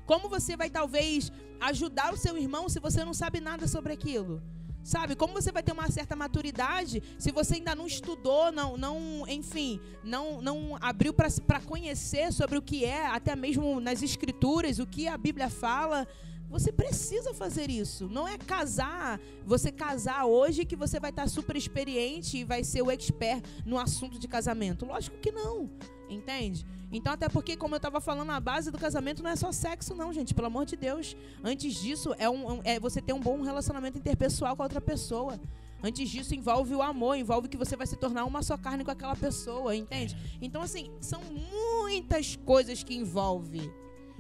Como 0.06 0.30
você 0.30 0.56
vai, 0.56 0.70
talvez, 0.70 1.32
ajudar 1.60 2.14
o 2.14 2.18
seu 2.18 2.38
irmão 2.38 2.70
se 2.70 2.80
você 2.80 3.04
não 3.04 3.14
sabe 3.14 3.42
nada 3.42 3.68
sobre 3.68 3.92
aquilo? 3.92 4.42
Sabe? 4.86 5.16
Como 5.16 5.34
você 5.34 5.52
vai 5.52 5.64
ter 5.64 5.72
uma 5.72 5.90
certa 5.90 6.16
maturidade 6.16 7.02
se 7.18 7.32
você 7.32 7.56
ainda 7.56 7.74
não 7.74 7.88
estudou, 7.88 8.52
não, 8.52 8.78
não 8.78 9.26
enfim, 9.28 9.82
não, 10.04 10.44
não 10.44 10.78
abriu 10.80 11.12
para 11.12 11.60
conhecer 11.60 12.32
sobre 12.32 12.56
o 12.56 12.62
que 12.62 12.86
é, 12.86 13.08
até 13.08 13.36
mesmo 13.36 13.80
nas 13.80 14.04
escrituras, 14.04 14.78
o 14.78 14.86
que 14.86 15.08
a 15.08 15.18
Bíblia 15.18 15.50
fala? 15.50 16.08
Você 16.50 16.72
precisa 16.72 17.34
fazer 17.34 17.70
isso. 17.70 18.08
Não 18.08 18.28
é 18.28 18.38
casar, 18.38 19.20
você 19.46 19.72
casar 19.72 20.26
hoje 20.26 20.66
que 20.66 20.76
você 20.76 21.00
vai 21.00 21.10
estar 21.10 21.28
super 21.28 21.56
experiente 21.56 22.38
e 22.38 22.44
vai 22.44 22.64
ser 22.64 22.82
o 22.82 22.92
expert 22.92 23.44
no 23.66 23.78
assunto 23.78 24.20
de 24.20 24.28
casamento. 24.28 24.86
Lógico 24.86 25.18
que 25.18 25.32
não. 25.32 25.70
Entende? 26.10 26.66
Então, 26.92 27.12
até 27.12 27.28
porque, 27.28 27.58
como 27.58 27.74
eu 27.74 27.78
estava 27.78 28.00
falando, 28.00 28.32
a 28.32 28.40
base 28.40 28.72
do 28.72 28.78
casamento 28.78 29.24
não 29.24 29.30
é 29.30 29.36
só 29.36 29.52
sexo, 29.52 29.96
não, 29.96 30.14
gente. 30.14 30.34
Pelo 30.34 30.48
amor 30.48 30.66
de 30.66 30.76
Deus. 30.76 31.16
Antes 31.44 31.76
disso, 31.76 32.14
é, 32.18 32.30
um, 32.30 32.62
é 32.64 32.80
você 32.80 33.02
ter 33.02 33.14
um 33.14 33.20
bom 33.20 33.42
relacionamento 33.42 33.98
interpessoal 33.98 34.56
com 34.56 34.62
a 34.62 34.66
outra 34.66 34.80
pessoa. 34.80 35.40
Antes 35.84 36.10
disso, 36.10 36.34
envolve 36.34 36.74
o 36.74 36.82
amor, 36.82 37.16
envolve 37.16 37.48
que 37.48 37.58
você 37.58 37.76
vai 37.76 37.86
se 37.86 37.96
tornar 37.96 38.26
uma 38.26 38.42
só 38.42 38.58
carne 38.58 38.84
com 38.84 38.92
aquela 38.92 39.16
pessoa, 39.16 39.76
entende? 39.76 40.16
Então, 40.42 40.62
assim, 40.62 40.92
são 41.02 41.22
muitas 41.24 42.36
coisas 42.38 42.84
que 42.84 42.96
envolve. 42.96 43.72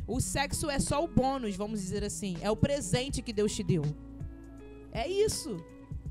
O 0.07 0.19
sexo 0.21 0.69
é 0.69 0.79
só 0.79 1.03
o 1.03 1.07
bônus, 1.07 1.55
vamos 1.55 1.81
dizer 1.81 2.03
assim. 2.03 2.37
É 2.41 2.49
o 2.51 2.55
presente 2.55 3.21
que 3.21 3.33
Deus 3.33 3.55
te 3.55 3.63
deu. 3.63 3.83
É 4.91 5.07
isso. 5.07 5.57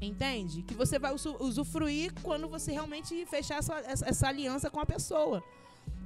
Entende? 0.01 0.63
Que 0.63 0.75
você 0.75 0.99
vai 0.99 1.15
usufruir 1.15 2.13
quando 2.23 2.49
você 2.49 2.73
realmente 2.73 3.25
fechar 3.27 3.59
essa, 3.59 3.75
essa, 3.87 4.29
aliança 4.29 4.69
com 4.69 4.81
a 4.81 4.87
pessoa. 4.87 5.43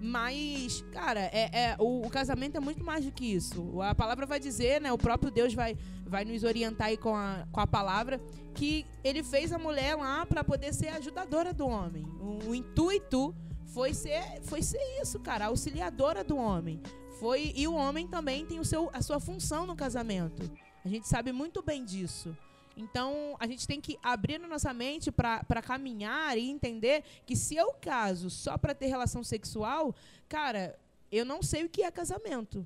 Mas, 0.01 0.85
cara, 0.93 1.21
é, 1.33 1.51
é 1.53 1.77
o, 1.79 2.07
o, 2.07 2.11
casamento 2.11 2.57
é 2.57 2.61
muito 2.61 2.85
mais 2.85 3.05
do 3.05 3.11
que 3.11 3.25
isso. 3.25 3.81
A 3.83 3.95
palavra 3.95 4.27
vai 4.27 4.39
dizer, 4.39 4.81
né? 4.81 4.93
O 4.93 4.99
próprio 4.99 5.31
Deus 5.31 5.55
vai, 5.55 5.77
vai 6.07 6.25
nos 6.25 6.45
orientar 6.45 6.89
aí 6.89 6.97
com 6.97 7.17
a, 7.17 7.47
com 7.51 7.61
a 7.61 7.67
palavra 7.67 8.21
que 8.55 8.87
ele 9.03 9.23
fez 9.23 9.53
a 9.53 9.59
mulher 9.59 9.97
lá 9.97 10.25
para 10.27 10.45
poder 10.45 10.73
ser 10.73 10.89
ajudadora 10.89 11.53
do 11.53 11.67
homem. 11.67 12.05
O, 12.21 12.51
o, 12.51 12.55
intuito 12.55 13.35
foi 13.69 13.95
ser, 13.95 14.43
foi 14.43 14.63
ser 14.63 14.81
isso, 15.01 15.19
cara, 15.21 15.47
auxiliadora 15.47 16.25
do 16.25 16.37
homem. 16.37 16.81
Foi 17.19 17.53
e 17.55 17.67
o 17.67 17.75
homem 17.75 18.07
também 18.07 18.47
tem 18.47 18.61
o 18.61 18.65
seu, 18.65 18.91
a 18.93 19.03
sua 19.03 19.21
função 19.21 19.67
no 19.67 19.77
casamento. 19.77 20.51
A 20.85 20.89
gente 20.89 21.09
sabe 21.09 21.33
muito 21.33 21.63
bem 21.63 21.85
disso. 21.85 22.37
Então, 22.77 23.37
a 23.41 23.47
gente 23.47 23.67
tem 23.67 23.81
que 23.81 23.99
abrir 24.03 24.37
a 24.37 24.47
nossa 24.47 24.73
mente 24.73 25.11
para 25.11 25.63
caminhar 25.63 26.39
e 26.39 26.49
entender 26.49 27.03
que 27.27 27.35
se 27.35 27.57
eu 27.57 27.73
caso 27.81 28.31
só 28.31 28.57
para 28.57 28.73
ter 28.73 28.87
relação 28.87 29.25
sexual, 29.25 29.93
cara, 30.29 30.79
eu 31.11 31.25
não 31.25 31.43
sei 31.43 31.65
o 31.65 31.69
que 31.69 31.83
é 31.83 31.91
casamento. 31.91 32.65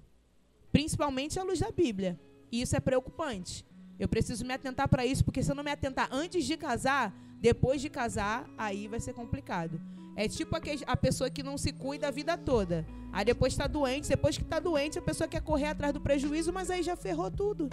Principalmente 0.71 1.39
à 1.39 1.43
luz 1.43 1.61
da 1.61 1.71
Bíblia. 1.71 2.21
E 2.51 2.61
isso 2.61 2.77
é 2.77 2.81
preocupante. 2.81 3.65
Eu 3.99 4.07
preciso 4.07 4.45
me 4.45 4.53
atentar 4.53 4.87
para 4.87 5.07
isso, 5.07 5.25
porque 5.25 5.43
se 5.43 5.51
eu 5.51 5.55
não 5.55 5.65
me 5.65 5.71
atentar 5.71 6.09
antes 6.13 6.45
de 6.45 6.59
casar, 6.59 7.15
depois 7.41 7.81
de 7.81 7.89
casar, 7.89 8.49
aí 8.59 8.87
vai 8.89 9.01
ser 9.01 9.15
complicado. 9.15 9.81
É 10.14 10.28
tipo 10.28 10.54
a 10.87 10.97
pessoa 10.97 11.31
que 11.31 11.42
não 11.42 11.57
se 11.57 11.73
cuida 11.73 12.09
a 12.09 12.11
vida 12.11 12.37
toda. 12.37 12.87
Aí 13.12 13.25
depois 13.25 13.52
está 13.52 13.66
doente, 13.66 14.09
depois 14.09 14.37
que 14.37 14.42
está 14.42 14.59
doente, 14.59 14.99
a 14.99 15.02
pessoa 15.02 15.28
quer 15.28 15.40
correr 15.42 15.66
atrás 15.66 15.92
do 15.92 16.00
prejuízo, 16.00 16.52
mas 16.52 16.71
aí 16.71 16.83
já 16.83 16.97
ferrou 16.97 17.31
tudo. 17.31 17.69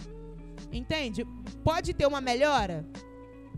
Entende? 0.71 1.25
Pode 1.63 1.93
ter 1.93 2.05
uma 2.05 2.21
melhora? 2.21 2.85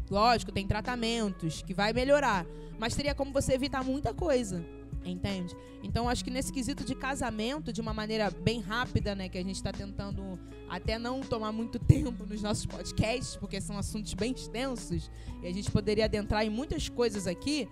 Lógico, 0.10 0.52
tem 0.52 0.68
tratamentos 0.68 1.62
que 1.62 1.74
vai 1.74 1.94
melhorar. 1.94 2.46
Mas 2.78 2.96
teria 2.96 3.16
como 3.16 3.32
você 3.32 3.54
evitar 3.54 3.84
muita 3.84 4.14
coisa. 4.14 4.64
Entende? 5.04 5.56
Então, 5.82 6.08
acho 6.08 6.24
que 6.24 6.30
nesse 6.30 6.54
quesito 6.54 6.84
de 6.84 6.94
casamento, 6.94 7.74
de 7.74 7.82
uma 7.82 7.94
maneira 7.94 8.30
bem 8.30 8.62
rápida, 8.62 9.16
né? 9.16 9.30
Que 9.30 9.38
a 9.38 9.44
gente 9.44 9.56
está 9.56 9.72
tentando 9.72 10.40
até 10.70 11.00
não 11.00 11.22
tomar 11.22 11.52
muito 11.52 11.80
tempo 11.82 12.24
nos 12.26 12.42
nossos 12.42 12.66
podcasts, 12.66 13.36
porque 13.36 13.60
são 13.60 13.78
assuntos 13.78 14.14
bem 14.14 14.32
extensos, 14.32 15.10
e 15.42 15.48
a 15.48 15.52
gente 15.52 15.72
poderia 15.72 16.06
adentrar 16.06 16.46
em 16.46 16.50
muitas 16.50 16.88
coisas 16.88 17.26
aqui 17.26 17.68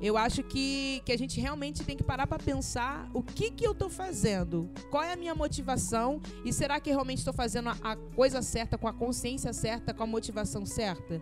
eu 0.00 0.16
acho 0.16 0.42
que, 0.42 1.02
que 1.04 1.12
a 1.12 1.18
gente 1.18 1.40
realmente 1.40 1.84
tem 1.84 1.96
que 1.96 2.02
parar 2.02 2.26
para 2.26 2.42
pensar 2.42 3.08
o 3.12 3.22
que, 3.22 3.50
que 3.50 3.66
eu 3.66 3.72
estou 3.72 3.90
fazendo, 3.90 4.70
qual 4.90 5.02
é 5.02 5.12
a 5.12 5.16
minha 5.16 5.34
motivação 5.34 6.20
e 6.44 6.52
será 6.52 6.80
que 6.80 6.90
realmente 6.90 7.18
estou 7.18 7.34
fazendo 7.34 7.68
a, 7.68 7.76
a 7.82 7.96
coisa 7.96 8.40
certa, 8.40 8.78
com 8.78 8.88
a 8.88 8.92
consciência 8.92 9.52
certa, 9.52 9.92
com 9.92 10.02
a 10.02 10.06
motivação 10.06 10.64
certa? 10.64 11.20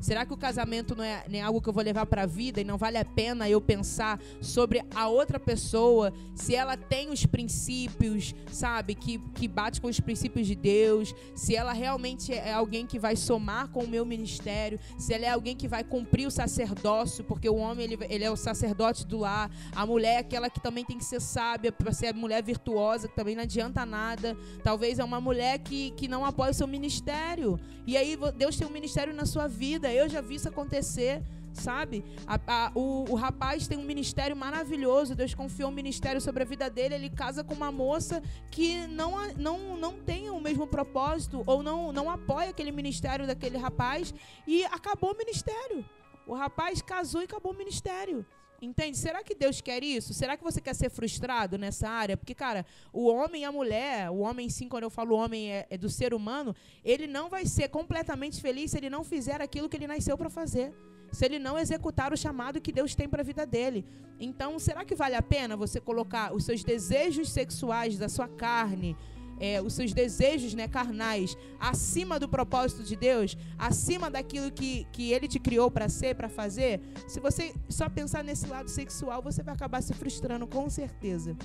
Será 0.00 0.24
que 0.24 0.32
o 0.32 0.36
casamento 0.36 0.96
não 0.96 1.04
é, 1.04 1.24
nem 1.28 1.40
é 1.40 1.44
algo 1.44 1.60
que 1.60 1.68
eu 1.68 1.72
vou 1.72 1.82
levar 1.82 2.06
para 2.06 2.22
a 2.22 2.26
vida 2.26 2.60
e 2.60 2.64
não 2.64 2.78
vale 2.78 2.96
a 2.96 3.04
pena 3.04 3.48
eu 3.48 3.60
pensar 3.60 4.20
sobre 4.40 4.82
a 4.94 5.08
outra 5.08 5.38
pessoa, 5.38 6.12
se 6.34 6.54
ela 6.54 6.76
tem 6.76 7.10
os 7.10 7.26
princípios, 7.26 8.34
sabe, 8.50 8.94
que, 8.94 9.18
que 9.34 9.46
bate 9.46 9.80
com 9.80 9.88
os 9.88 10.00
princípios 10.00 10.46
de 10.46 10.54
Deus, 10.54 11.14
se 11.34 11.54
ela 11.54 11.72
realmente 11.72 12.32
é 12.32 12.52
alguém 12.52 12.86
que 12.86 12.98
vai 12.98 13.14
somar 13.16 13.68
com 13.68 13.84
o 13.84 13.88
meu 13.88 14.04
ministério, 14.04 14.78
se 14.98 15.12
ela 15.12 15.26
é 15.26 15.30
alguém 15.30 15.54
que 15.54 15.68
vai 15.68 15.84
cumprir 15.84 16.26
o 16.26 16.30
sacerdócio, 16.30 17.22
porque 17.24 17.48
o 17.48 17.56
homem 17.56 17.84
ele, 17.84 17.98
ele 18.08 18.24
é 18.24 18.30
o 18.30 18.36
sacerdote 18.36 19.06
do 19.06 19.18
lar, 19.18 19.50
a 19.74 19.84
mulher 19.84 20.14
é 20.14 20.18
aquela 20.18 20.48
que 20.48 20.60
também 20.60 20.84
tem 20.84 20.96
que 20.96 21.04
ser 21.04 21.20
sábia, 21.20 21.70
para 21.70 21.92
ser 21.92 22.14
mulher 22.14 22.42
virtuosa, 22.42 23.08
que 23.08 23.14
também 23.14 23.34
não 23.34 23.42
adianta 23.42 23.84
nada. 23.84 24.36
Talvez 24.62 24.98
é 24.98 25.04
uma 25.04 25.20
mulher 25.20 25.58
que, 25.58 25.90
que 25.92 26.08
não 26.08 26.24
apoia 26.24 26.50
o 26.50 26.54
seu 26.54 26.66
ministério. 26.66 27.58
E 27.86 27.96
aí 27.96 28.16
Deus 28.36 28.56
tem 28.56 28.66
um 28.66 28.70
ministério 28.70 29.12
na 29.12 29.26
sua 29.26 29.46
vida 29.46 29.89
eu 29.92 30.08
já 30.08 30.20
vi 30.20 30.36
isso 30.36 30.48
acontecer, 30.48 31.22
sabe? 31.52 32.04
A, 32.26 32.38
a, 32.46 32.72
o, 32.74 33.10
o 33.10 33.14
rapaz 33.14 33.66
tem 33.66 33.78
um 33.78 33.84
ministério 33.84 34.36
maravilhoso, 34.36 35.14
Deus 35.14 35.34
confiou 35.34 35.70
um 35.70 35.74
ministério 35.74 36.20
sobre 36.20 36.42
a 36.42 36.46
vida 36.46 36.70
dele, 36.70 36.94
ele 36.94 37.10
casa 37.10 37.44
com 37.44 37.54
uma 37.54 37.72
moça 37.72 38.22
que 38.50 38.86
não, 38.88 39.32
não, 39.34 39.76
não 39.76 39.94
tem 40.00 40.30
o 40.30 40.40
mesmo 40.40 40.66
propósito 40.66 41.42
ou 41.46 41.62
não, 41.62 41.92
não 41.92 42.10
apoia 42.10 42.50
aquele 42.50 42.72
ministério 42.72 43.26
daquele 43.26 43.58
rapaz 43.58 44.14
e 44.46 44.64
acabou 44.64 45.12
o 45.12 45.16
ministério. 45.16 45.84
O 46.26 46.34
rapaz 46.34 46.80
casou 46.80 47.22
e 47.22 47.24
acabou 47.24 47.52
o 47.52 47.56
ministério. 47.56 48.24
Entende? 48.62 48.98
Será 48.98 49.24
que 49.24 49.34
Deus 49.34 49.60
quer 49.62 49.82
isso? 49.82 50.12
Será 50.12 50.36
que 50.36 50.44
você 50.44 50.60
quer 50.60 50.74
ser 50.74 50.90
frustrado 50.90 51.56
nessa 51.56 51.88
área? 51.88 52.16
Porque, 52.16 52.34
cara, 52.34 52.66
o 52.92 53.08
homem 53.08 53.42
e 53.42 53.44
a 53.44 53.52
mulher, 53.52 54.10
o 54.10 54.18
homem, 54.18 54.50
sim, 54.50 54.68
quando 54.68 54.82
eu 54.82 54.90
falo 54.90 55.16
homem, 55.16 55.50
é, 55.50 55.66
é 55.70 55.78
do 55.78 55.88
ser 55.88 56.12
humano, 56.12 56.54
ele 56.84 57.06
não 57.06 57.30
vai 57.30 57.46
ser 57.46 57.68
completamente 57.68 58.40
feliz 58.40 58.72
se 58.72 58.76
ele 58.76 58.90
não 58.90 59.02
fizer 59.02 59.40
aquilo 59.40 59.68
que 59.68 59.78
ele 59.78 59.86
nasceu 59.86 60.16
para 60.18 60.28
fazer. 60.28 60.74
Se 61.10 61.24
ele 61.24 61.38
não 61.38 61.58
executar 61.58 62.12
o 62.12 62.16
chamado 62.16 62.60
que 62.60 62.70
Deus 62.70 62.94
tem 62.94 63.08
para 63.08 63.22
a 63.22 63.24
vida 63.24 63.46
dele. 63.46 63.84
Então, 64.20 64.58
será 64.58 64.84
que 64.84 64.94
vale 64.94 65.16
a 65.16 65.22
pena 65.22 65.56
você 65.56 65.80
colocar 65.80 66.34
os 66.34 66.44
seus 66.44 66.62
desejos 66.62 67.30
sexuais 67.30 67.96
da 67.96 68.08
sua 68.08 68.28
carne, 68.28 68.94
é, 69.40 69.60
os 69.60 69.72
seus 69.72 69.92
desejos 69.92 70.54
né, 70.54 70.68
carnais 70.68 71.36
acima 71.58 72.20
do 72.20 72.28
propósito 72.28 72.84
de 72.84 72.94
Deus, 72.94 73.36
acima 73.58 74.10
daquilo 74.10 74.52
que, 74.52 74.86
que 74.92 75.12
Ele 75.12 75.26
te 75.26 75.40
criou 75.40 75.70
para 75.70 75.88
ser, 75.88 76.14
para 76.14 76.28
fazer, 76.28 76.80
se 77.08 77.18
você 77.18 77.54
só 77.68 77.88
pensar 77.88 78.22
nesse 78.22 78.46
lado 78.46 78.68
sexual, 78.68 79.22
você 79.22 79.42
vai 79.42 79.54
acabar 79.54 79.82
se 79.82 79.94
frustrando 79.94 80.46
com 80.46 80.68
certeza. 80.68 81.36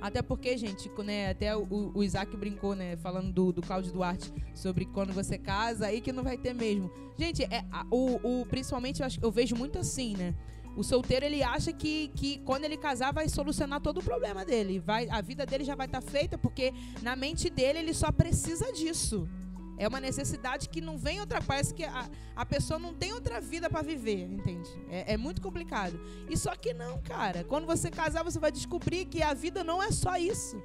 Até 0.00 0.22
porque, 0.22 0.56
gente, 0.56 0.88
né, 1.04 1.30
até 1.30 1.56
o, 1.56 1.90
o 1.92 2.04
Isaac 2.04 2.36
brincou, 2.36 2.74
né, 2.74 2.96
falando 2.96 3.32
do, 3.32 3.52
do 3.52 3.60
Cláudio 3.60 3.92
Duarte, 3.92 4.32
sobre 4.54 4.86
quando 4.86 5.12
você 5.12 5.36
casa, 5.36 5.86
aí 5.86 6.00
que 6.00 6.12
não 6.12 6.22
vai 6.22 6.38
ter 6.38 6.54
mesmo. 6.54 6.88
Gente, 7.18 7.42
é, 7.42 7.64
o, 7.90 8.40
o, 8.42 8.46
principalmente 8.46 9.00
eu, 9.00 9.06
acho, 9.06 9.18
eu 9.20 9.30
vejo 9.30 9.56
muito 9.56 9.78
assim, 9.78 10.16
né? 10.16 10.34
O 10.78 10.84
solteiro 10.84 11.26
ele 11.26 11.42
acha 11.42 11.72
que, 11.72 12.06
que 12.14 12.38
quando 12.44 12.62
ele 12.62 12.76
casar 12.76 13.12
vai 13.12 13.28
solucionar 13.28 13.80
todo 13.80 13.98
o 13.98 14.02
problema 14.02 14.44
dele. 14.44 14.78
Vai, 14.78 15.08
a 15.10 15.20
vida 15.20 15.44
dele 15.44 15.64
já 15.64 15.74
vai 15.74 15.86
estar 15.86 16.00
tá 16.00 16.08
feita 16.08 16.38
porque 16.38 16.72
na 17.02 17.16
mente 17.16 17.50
dele 17.50 17.80
ele 17.80 17.92
só 17.92 18.12
precisa 18.12 18.72
disso. 18.72 19.28
É 19.76 19.88
uma 19.88 19.98
necessidade 19.98 20.68
que 20.68 20.80
não 20.80 20.96
vem 20.96 21.18
outra 21.18 21.42
parece 21.42 21.74
que 21.74 21.82
a, 21.82 22.08
a 22.36 22.46
pessoa 22.46 22.78
não 22.78 22.94
tem 22.94 23.12
outra 23.12 23.40
vida 23.40 23.68
para 23.68 23.82
viver, 23.82 24.22
entende? 24.30 24.70
É, 24.88 25.14
é, 25.14 25.16
muito 25.16 25.42
complicado. 25.42 25.98
E 26.30 26.36
só 26.36 26.54
que 26.54 26.72
não, 26.72 27.02
cara. 27.02 27.42
Quando 27.42 27.66
você 27.66 27.90
casar, 27.90 28.22
você 28.22 28.38
vai 28.38 28.52
descobrir 28.52 29.04
que 29.06 29.20
a 29.20 29.34
vida 29.34 29.64
não 29.64 29.82
é 29.82 29.90
só 29.90 30.16
isso. 30.16 30.62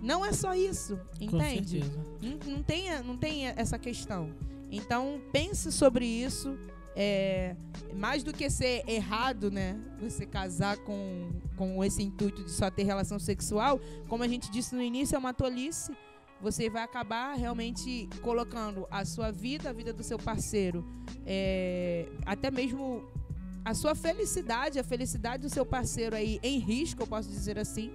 Não 0.00 0.24
é 0.24 0.32
só 0.32 0.54
isso, 0.54 0.96
entende? 1.20 1.82
Não, 2.22 2.52
não, 2.52 2.62
tem, 2.62 3.02
não 3.02 3.16
tem 3.16 3.48
essa 3.48 3.80
questão. 3.80 4.32
Então 4.70 5.20
pense 5.32 5.72
sobre 5.72 6.06
isso 6.06 6.56
é, 6.96 7.56
mais 7.94 8.22
do 8.22 8.32
que 8.32 8.48
ser 8.48 8.84
errado, 8.88 9.50
né? 9.50 9.78
Você 10.00 10.24
casar 10.26 10.76
com, 10.78 11.30
com 11.56 11.82
esse 11.84 12.02
intuito 12.02 12.44
de 12.44 12.50
só 12.50 12.70
ter 12.70 12.84
relação 12.84 13.18
sexual, 13.18 13.80
como 14.08 14.22
a 14.22 14.28
gente 14.28 14.50
disse 14.50 14.74
no 14.74 14.82
início, 14.82 15.16
é 15.16 15.18
uma 15.18 15.34
tolice. 15.34 15.92
Você 16.40 16.68
vai 16.68 16.82
acabar 16.82 17.34
realmente 17.34 18.08
colocando 18.20 18.86
a 18.90 19.04
sua 19.04 19.30
vida, 19.30 19.70
a 19.70 19.72
vida 19.72 19.92
do 19.92 20.02
seu 20.02 20.18
parceiro, 20.18 20.84
é, 21.24 22.06
até 22.26 22.50
mesmo 22.50 23.02
a 23.64 23.72
sua 23.72 23.94
felicidade, 23.94 24.78
a 24.78 24.84
felicidade 24.84 25.42
do 25.42 25.48
seu 25.48 25.64
parceiro 25.64 26.14
aí 26.14 26.38
em 26.42 26.58
risco, 26.58 27.02
eu 27.02 27.06
posso 27.06 27.30
dizer 27.30 27.58
assim, 27.58 27.90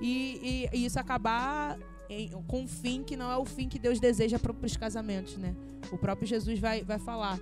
e, 0.00 0.66
e, 0.72 0.78
e 0.78 0.84
isso 0.84 0.98
acabar 0.98 1.78
em, 2.08 2.30
com 2.48 2.62
um 2.62 2.68
fim 2.68 3.04
que 3.04 3.16
não 3.16 3.30
é 3.30 3.36
o 3.36 3.44
fim 3.44 3.68
que 3.68 3.78
Deus 3.78 4.00
deseja 4.00 4.38
para 4.38 4.52
os 4.52 4.76
casamentos, 4.76 5.36
né? 5.36 5.54
O 5.92 5.96
próprio 5.96 6.26
Jesus 6.26 6.58
vai, 6.58 6.82
vai 6.82 6.98
falar 6.98 7.38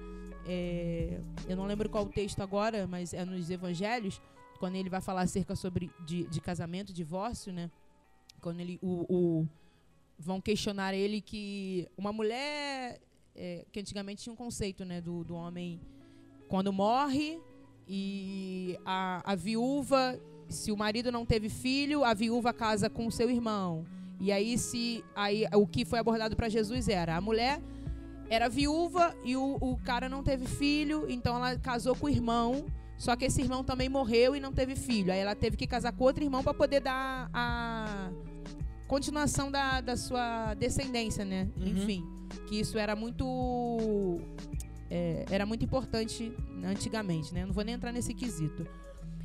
é, 0.47 1.21
eu 1.49 1.57
não 1.57 1.67
lembro 1.67 1.89
qual 1.89 2.05
o 2.05 2.09
texto 2.09 2.41
agora, 2.41 2.87
mas 2.87 3.15
é 3.15 3.25
nos 3.25 3.51
Evangelhos, 3.51 4.21
quando 4.59 4.77
ele 4.77 4.91
vai 4.91 5.01
falar 5.01 5.23
acerca 5.23 5.57
sobre 5.57 5.91
de, 6.07 6.25
de 6.25 6.41
casamento, 6.41 6.93
divórcio, 6.93 7.53
né? 7.53 7.71
Quando 8.41 8.61
ele 8.61 8.79
o, 8.83 9.07
o, 9.09 9.49
vão 10.19 10.41
questionar 10.41 10.95
ele 10.95 11.21
que 11.21 11.89
uma 11.97 12.13
mulher 12.13 13.01
é, 13.35 13.65
que 13.73 13.81
antigamente 13.81 14.23
tinha 14.23 14.33
um 14.33 14.37
conceito, 14.37 14.85
né, 14.85 15.01
do, 15.01 15.25
do 15.25 15.35
homem 15.35 15.81
quando 16.49 16.73
morre 16.73 17.41
e 17.89 18.79
a, 18.85 19.33
a 19.33 19.35
viúva, 19.35 20.21
se 20.49 20.71
o 20.71 20.77
marido 20.77 21.11
não 21.11 21.25
teve 21.27 21.49
filho, 21.49 22.05
a 22.05 22.15
viúva 22.15 22.53
casa 22.53 22.89
com 22.89 23.07
o 23.07 23.13
seu 23.13 23.31
irmão. 23.31 23.85
E 24.21 24.31
aí 24.31 24.57
se 24.57 25.05
aí 25.15 25.45
o 25.55 25.67
que 25.67 25.85
foi 25.85 25.99
abordado 25.99 26.37
para 26.37 26.49
Jesus 26.49 26.89
era 26.89 27.17
a 27.17 27.21
mulher 27.21 27.61
era 28.29 28.49
viúva 28.49 29.15
e 29.25 29.37
o, 29.37 29.57
o 29.61 29.77
cara 29.79 30.09
não 30.09 30.23
teve 30.23 30.47
filho, 30.47 31.07
então 31.09 31.37
ela 31.37 31.57
casou 31.59 31.95
com 31.95 32.07
o 32.07 32.11
irmão. 32.11 32.65
Só 32.97 33.17
que 33.17 33.25
esse 33.25 33.41
irmão 33.41 33.65
também 33.65 33.89
morreu 33.89 34.37
e 34.37 34.41
não 34.41 34.53
teve 34.53 34.77
filho. 34.77 35.13
Aí 35.13 35.19
ela 35.19 35.35
teve 35.35 35.57
que 35.57 35.67
casar 35.67 35.93
com 35.93 36.05
outro 36.05 36.23
irmão 36.23 36.43
para 36.43 36.55
poder 36.55 36.81
dar 36.81 37.29
a 37.33 38.11
continuação 38.87 39.51
da, 39.51 39.81
da 39.81 39.97
sua 39.97 40.55
descendência, 40.55 41.25
né? 41.25 41.49
Uhum. 41.57 41.67
Enfim, 41.67 42.05
que 42.47 42.61
isso 42.61 42.79
era 42.79 42.95
muito 42.95 44.21
é, 44.91 45.25
era 45.31 45.45
muito 45.45 45.65
importante 45.65 46.33
antigamente, 46.65 47.35
né? 47.35 47.45
Não 47.45 47.53
vou 47.53 47.65
nem 47.65 47.75
entrar 47.75 47.93
nesse 47.93 48.15
quesito. 48.15 48.67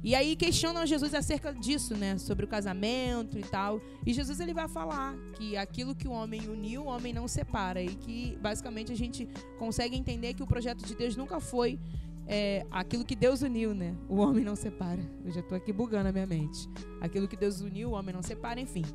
E 0.04 0.16
aí 0.16 0.36
questionam 0.36 0.86
Jesus 0.86 1.14
acerca 1.14 1.54
disso, 1.54 1.96
né? 1.96 2.18
Sobre 2.18 2.46
o 2.46 2.48
casamento 2.48 3.38
e 3.38 3.42
tal. 3.42 3.82
E 4.06 4.14
Jesus 4.14 4.40
ele 4.40 4.54
vai 4.54 4.68
falar 4.68 5.16
que 5.34 5.58
aquilo 5.58 5.94
que 5.94 6.08
o 6.08 6.12
homem 6.12 6.48
uniu, 6.48 6.84
o 6.84 6.88
homem 6.88 7.14
não 7.14 7.28
separa. 7.28 7.82
E 7.82 7.96
que 7.96 8.38
basicamente 8.42 8.92
a 8.92 8.96
gente 8.96 9.28
consegue 9.58 9.98
entender 9.98 10.34
que 10.34 10.44
o 10.44 10.48
projeto 10.48 10.86
de 10.86 10.96
Deus 10.96 11.16
nunca 11.18 11.40
foi 11.40 11.78
é, 12.26 12.66
aquilo 12.72 13.04
que 13.04 13.16
Deus 13.16 13.42
uniu, 13.42 13.74
né? 13.74 13.94
O 14.08 14.18
homem 14.18 14.46
não 14.46 14.56
separa. 14.56 15.02
Eu 15.26 15.32
já 15.32 15.42
tô 15.42 15.56
aqui 15.56 15.74
bugando 15.74 16.08
a 16.08 16.12
minha 16.12 16.28
mente. 16.28 16.70
Aquilo 17.02 17.28
que 17.28 17.36
Deus 17.36 17.60
uniu, 17.60 17.90
o 17.90 17.92
homem 17.94 18.14
não 18.14 18.22
separa, 18.22 18.60
enfim. 18.60 18.86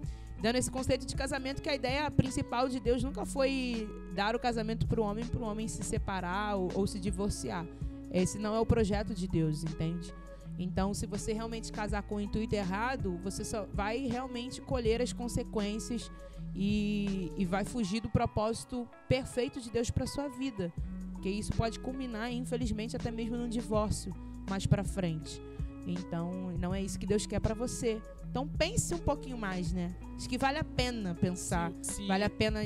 Dando 0.40 0.56
esse 0.56 0.70
conceito 0.70 1.06
de 1.06 1.14
casamento 1.14 1.60
que 1.60 1.68
a 1.68 1.74
ideia 1.74 2.10
principal 2.10 2.68
de 2.68 2.78
Deus 2.80 3.02
nunca 3.02 3.26
foi 3.26 3.88
dar 4.14 4.34
o 4.34 4.38
casamento 4.38 4.86
para 4.86 5.00
o 5.00 5.04
homem, 5.04 5.26
para 5.26 5.40
o 5.40 5.44
homem 5.44 5.68
se 5.68 5.82
separar 5.82 6.56
ou, 6.56 6.70
ou 6.74 6.86
se 6.86 6.98
divorciar. 6.98 7.66
Esse 8.10 8.38
não 8.38 8.54
é 8.54 8.60
o 8.60 8.66
projeto 8.66 9.12
de 9.14 9.26
Deus, 9.26 9.64
entende? 9.64 10.14
Então, 10.58 10.94
se 10.94 11.06
você 11.06 11.32
realmente 11.32 11.72
casar 11.72 12.02
com 12.04 12.16
o 12.16 12.20
intuito 12.20 12.54
errado, 12.54 13.18
você 13.22 13.44
só 13.44 13.66
vai 13.72 14.06
realmente 14.06 14.60
colher 14.60 15.02
as 15.02 15.12
consequências 15.12 16.10
e, 16.54 17.32
e 17.36 17.44
vai 17.44 17.64
fugir 17.64 18.00
do 18.00 18.08
propósito 18.08 18.88
perfeito 19.08 19.60
de 19.60 19.70
Deus 19.70 19.90
para 19.90 20.06
sua 20.06 20.28
vida. 20.28 20.72
Porque 21.12 21.28
isso 21.28 21.52
pode 21.54 21.80
culminar, 21.80 22.32
infelizmente, 22.32 22.94
até 22.94 23.10
mesmo 23.10 23.36
num 23.36 23.48
divórcio 23.48 24.14
mais 24.48 24.64
para 24.66 24.84
frente. 24.84 25.40
Então, 25.86 26.52
não 26.58 26.72
é 26.74 26.80
isso 26.80 26.98
que 26.98 27.06
Deus 27.06 27.26
quer 27.26 27.40
para 27.40 27.54
você. 27.54 28.00
Então, 28.30 28.46
pense 28.46 28.94
um 28.94 28.98
pouquinho 28.98 29.36
mais, 29.36 29.72
né? 29.72 29.94
Acho 30.16 30.28
que 30.28 30.38
vale 30.38 30.58
a 30.58 30.64
pena 30.64 31.14
pensar, 31.14 31.72
Se- 31.82 31.94
se- 31.94 32.06
vale 32.06 32.24
a 32.24 32.30
pena, 32.30 32.60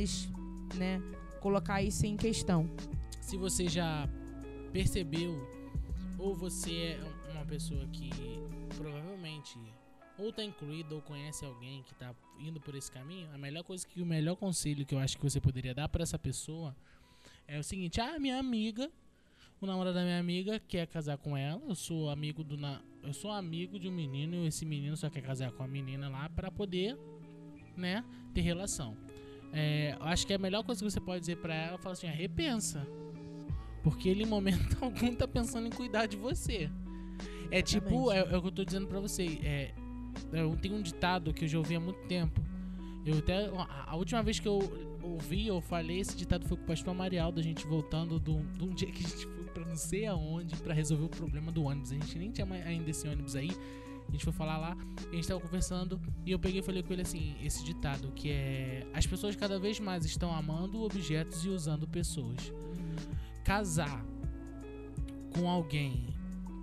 né, 0.76 1.00
colocar 1.40 1.82
isso 1.82 2.04
em 2.04 2.16
questão. 2.16 2.68
se 3.20 3.36
você 3.36 3.68
já 3.68 4.08
percebeu 4.72 5.38
ou 6.18 6.34
você 6.34 6.72
é 6.98 7.00
pessoa 7.48 7.86
que 7.88 8.10
provavelmente 8.76 9.58
ou 10.18 10.32
tá 10.32 10.44
incluído 10.44 10.96
ou 10.96 11.02
conhece 11.02 11.44
alguém 11.44 11.82
que 11.84 11.94
tá 11.94 12.14
indo 12.40 12.60
por 12.60 12.74
esse 12.74 12.90
caminho, 12.90 13.32
a 13.32 13.38
melhor 13.38 13.62
coisa 13.62 13.86
que 13.86 14.02
o 14.02 14.06
melhor 14.06 14.36
conselho 14.36 14.84
que 14.84 14.94
eu 14.94 14.98
acho 14.98 15.16
que 15.16 15.22
você 15.22 15.40
poderia 15.40 15.74
dar 15.74 15.88
para 15.88 16.02
essa 16.02 16.18
pessoa 16.18 16.76
é 17.46 17.58
o 17.58 17.64
seguinte: 17.64 18.00
"Ah, 18.00 18.18
minha 18.18 18.38
amiga, 18.38 18.90
o 19.60 19.66
namorado 19.66 19.94
da 19.94 20.02
minha 20.02 20.18
amiga 20.18 20.60
quer 20.60 20.86
casar 20.86 21.16
com 21.18 21.36
ela, 21.36 21.62
eu 21.68 21.74
sou 21.74 22.10
amigo 22.10 22.44
do 22.44 22.56
na... 22.56 22.82
eu 23.02 23.12
sou 23.12 23.30
amigo 23.30 23.78
de 23.78 23.88
um 23.88 23.92
menino 23.92 24.44
e 24.44 24.48
esse 24.48 24.66
menino 24.66 24.96
só 24.96 25.08
quer 25.08 25.22
casar 25.22 25.52
com 25.52 25.62
a 25.62 25.68
menina 25.68 26.08
lá 26.08 26.28
para 26.28 26.50
poder, 26.50 26.98
né, 27.76 28.04
ter 28.34 28.42
relação". 28.42 28.96
É, 29.52 29.96
eu 29.98 30.06
acho 30.06 30.26
que 30.26 30.34
a 30.34 30.38
melhor 30.38 30.62
coisa 30.62 30.84
que 30.84 30.90
você 30.90 31.00
pode 31.00 31.20
dizer 31.20 31.36
pra 31.36 31.54
ela 31.54 31.74
é 31.76 31.78
falar 31.78 31.94
assim: 31.94 32.06
repensa. 32.06 32.86
Porque 33.82 34.08
ele, 34.08 34.24
em 34.24 34.26
momento 34.26 34.76
algum, 34.84 35.14
tá 35.14 35.26
pensando 35.26 35.68
em 35.68 35.70
cuidar 35.70 36.06
de 36.06 36.16
você. 36.16 36.70
É 37.50 37.62
tipo, 37.62 38.12
é, 38.12 38.18
é 38.18 38.36
o 38.36 38.40
que 38.42 38.48
eu 38.48 38.52
tô 38.52 38.64
dizendo 38.64 38.86
pra 38.86 39.00
você. 39.00 39.38
É, 39.42 39.72
eu 40.32 40.56
tenho 40.56 40.76
um 40.76 40.82
ditado 40.82 41.32
que 41.32 41.44
eu 41.44 41.48
já 41.48 41.58
ouvi 41.58 41.74
há 41.74 41.80
muito 41.80 42.00
tempo. 42.06 42.40
Eu 43.04 43.18
até. 43.18 43.50
A, 43.86 43.96
última 43.96 44.22
vez 44.22 44.38
que 44.38 44.46
eu 44.46 44.60
ouvi, 45.02 45.46
eu 45.46 45.60
falei, 45.60 46.00
esse 46.00 46.16
ditado 46.16 46.46
foi 46.46 46.56
com 46.56 46.64
o 46.64 46.66
pastor 46.66 46.94
Marialdo, 46.94 47.40
a 47.40 47.42
gente 47.42 47.66
voltando 47.66 48.20
de 48.20 48.30
um 48.30 48.70
dia 48.74 48.90
que 48.90 49.04
a 49.04 49.08
gente 49.08 49.26
foi 49.26 49.44
pra 49.44 49.64
não 49.64 49.76
sei 49.76 50.06
aonde 50.06 50.56
pra 50.56 50.74
resolver 50.74 51.04
o 51.04 51.08
problema 51.08 51.50
do 51.50 51.64
ônibus. 51.64 51.92
A 51.92 51.94
gente 51.94 52.18
nem 52.18 52.30
tinha 52.30 52.46
mais 52.46 52.66
ainda 52.66 52.90
esse 52.90 53.08
ônibus 53.08 53.34
aí. 53.34 53.50
A 54.06 54.10
gente 54.10 54.24
foi 54.24 54.32
falar 54.32 54.56
lá, 54.56 54.76
a 55.10 55.14
gente 55.14 55.28
tava 55.28 55.38
conversando, 55.38 56.00
e 56.24 56.32
eu 56.32 56.38
peguei 56.38 56.60
e 56.60 56.62
falei 56.62 56.82
com 56.82 56.94
ele 56.94 57.02
assim, 57.02 57.36
esse 57.44 57.62
ditado, 57.62 58.10
que 58.12 58.30
é. 58.30 58.86
As 58.94 59.06
pessoas 59.06 59.36
cada 59.36 59.58
vez 59.58 59.78
mais 59.78 60.06
estão 60.06 60.34
amando 60.34 60.82
objetos 60.82 61.44
e 61.44 61.50
usando 61.50 61.86
pessoas 61.86 62.50
casar 63.44 64.04
com 65.34 65.48
alguém 65.48 66.06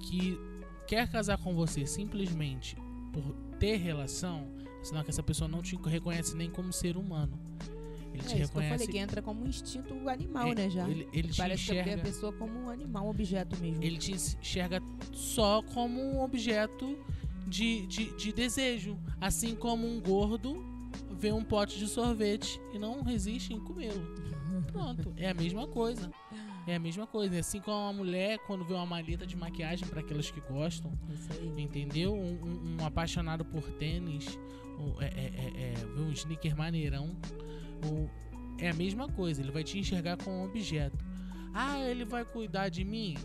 que 0.01 0.39
quer 0.87 1.09
casar 1.09 1.37
com 1.37 1.53
você 1.55 1.85
simplesmente 1.85 2.75
por 3.11 3.23
ter 3.59 3.77
relação, 3.77 4.47
senão 4.83 5.03
que 5.03 5.09
essa 5.09 5.23
pessoa 5.23 5.47
não 5.47 5.61
te 5.61 5.75
reconhece 5.75 6.35
nem 6.35 6.49
como 6.49 6.71
ser 6.73 6.97
humano. 6.97 7.39
Ele 8.13 8.23
te 8.23 8.35
É 8.35 8.41
isso 8.41 8.51
que 8.51 8.57
eu 8.57 8.61
reconhece. 8.61 8.73
falei, 8.73 8.87
que 8.87 8.97
entra 8.97 9.21
como 9.21 9.43
um 9.43 9.47
instinto 9.47 10.07
animal, 10.07 10.47
é, 10.49 10.55
né, 10.55 10.69
já. 10.69 10.89
Ele, 10.89 11.07
ele 11.11 11.27
te 11.29 11.37
Parece 11.37 11.65
que 11.65 11.71
vê 11.73 11.79
a 11.79 11.81
enxerga. 11.83 12.03
pessoa 12.03 12.33
como 12.33 12.57
um 12.59 12.69
animal, 12.69 13.05
um 13.05 13.09
objeto 13.09 13.57
mesmo. 13.59 13.83
Ele 13.83 13.97
te 13.97 14.13
enxerga 14.13 14.81
só 15.11 15.61
como 15.73 16.01
um 16.01 16.21
objeto 16.21 16.97
de, 17.47 17.85
de, 17.87 18.15
de 18.15 18.31
desejo. 18.31 18.97
Assim 19.19 19.53
como 19.55 19.85
um 19.85 19.99
gordo 19.99 20.63
vê 21.17 21.31
um 21.33 21.43
pote 21.43 21.77
de 21.77 21.87
sorvete 21.87 22.59
e 22.73 22.79
não 22.79 23.01
resiste 23.01 23.53
em 23.53 23.59
comê-lo. 23.59 24.15
Pronto, 24.71 25.13
é 25.17 25.29
a 25.29 25.33
mesma 25.33 25.67
coisa. 25.67 26.09
É 26.67 26.75
a 26.75 26.79
mesma 26.79 27.05
coisa. 27.05 27.39
Assim 27.39 27.59
como 27.61 27.77
uma 27.77 27.93
mulher, 27.93 28.39
quando 28.39 28.65
vê 28.65 28.73
uma 28.73 28.85
maleta 28.85 29.25
de 29.25 29.35
maquiagem 29.37 29.87
para 29.87 29.99
aquelas 29.99 30.31
que 30.31 30.41
gostam, 30.41 30.91
Isso 31.09 31.31
aí. 31.33 31.61
entendeu? 31.61 32.13
Um, 32.15 32.33
um- 32.43 32.77
um 32.81 32.85
apaixonado 32.85 33.45
por 33.45 33.61
tênis, 33.73 34.37
um, 34.79 34.99
é, 35.01 35.05
é, 35.05 35.09
é, 35.09 35.71
é, 35.71 35.73
vê 35.95 36.01
um 36.01 36.11
sneaker 36.11 36.57
maneirão, 36.57 37.15
um- 37.85 38.07
é 38.57 38.69
a 38.69 38.73
mesma 38.73 39.07
coisa. 39.07 39.41
Ele 39.41 39.51
vai 39.51 39.63
te 39.63 39.77
enxergar 39.77 40.17
como 40.17 40.35
um 40.37 40.45
objeto. 40.45 40.97
Ah, 41.53 41.79
ele 41.81 42.03
vai 42.03 42.25
cuidar 42.25 42.69
de 42.69 42.83
mim? 42.83 43.15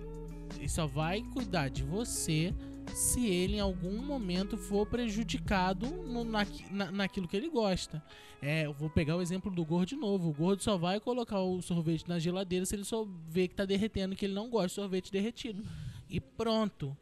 Ele 0.56 0.68
só 0.68 0.86
vai 0.86 1.22
cuidar 1.22 1.68
de 1.70 1.82
você 1.82 2.54
se 2.94 3.26
ele 3.26 3.56
em 3.56 3.60
algum 3.60 4.02
momento 4.04 4.56
for 4.56 4.86
prejudicado 4.86 5.86
no, 5.86 6.24
naqui- 6.24 6.64
na, 6.72 6.90
naquilo 6.90 7.26
que 7.28 7.36
ele 7.36 7.48
gosta. 7.48 8.02
É, 8.42 8.64
eu 8.66 8.72
vou 8.72 8.88
pegar 8.88 9.16
o 9.16 9.22
exemplo 9.22 9.50
do 9.50 9.64
gordo 9.64 9.88
de 9.90 9.96
novo. 9.96 10.30
O 10.30 10.32
gordo 10.32 10.62
só 10.62 10.76
vai 10.76 10.98
colocar 11.00 11.40
o 11.40 11.60
sorvete 11.60 12.08
na 12.08 12.18
geladeira 12.18 12.64
se 12.64 12.74
ele 12.74 12.84
só 12.84 13.06
ver 13.28 13.48
que 13.48 13.54
tá 13.54 13.64
derretendo, 13.64 14.16
que 14.16 14.24
ele 14.24 14.34
não 14.34 14.48
gosta 14.48 14.68
de 14.68 14.74
sorvete 14.74 15.12
derretido. 15.12 15.62
E 16.08 16.20
pronto. 16.20 16.96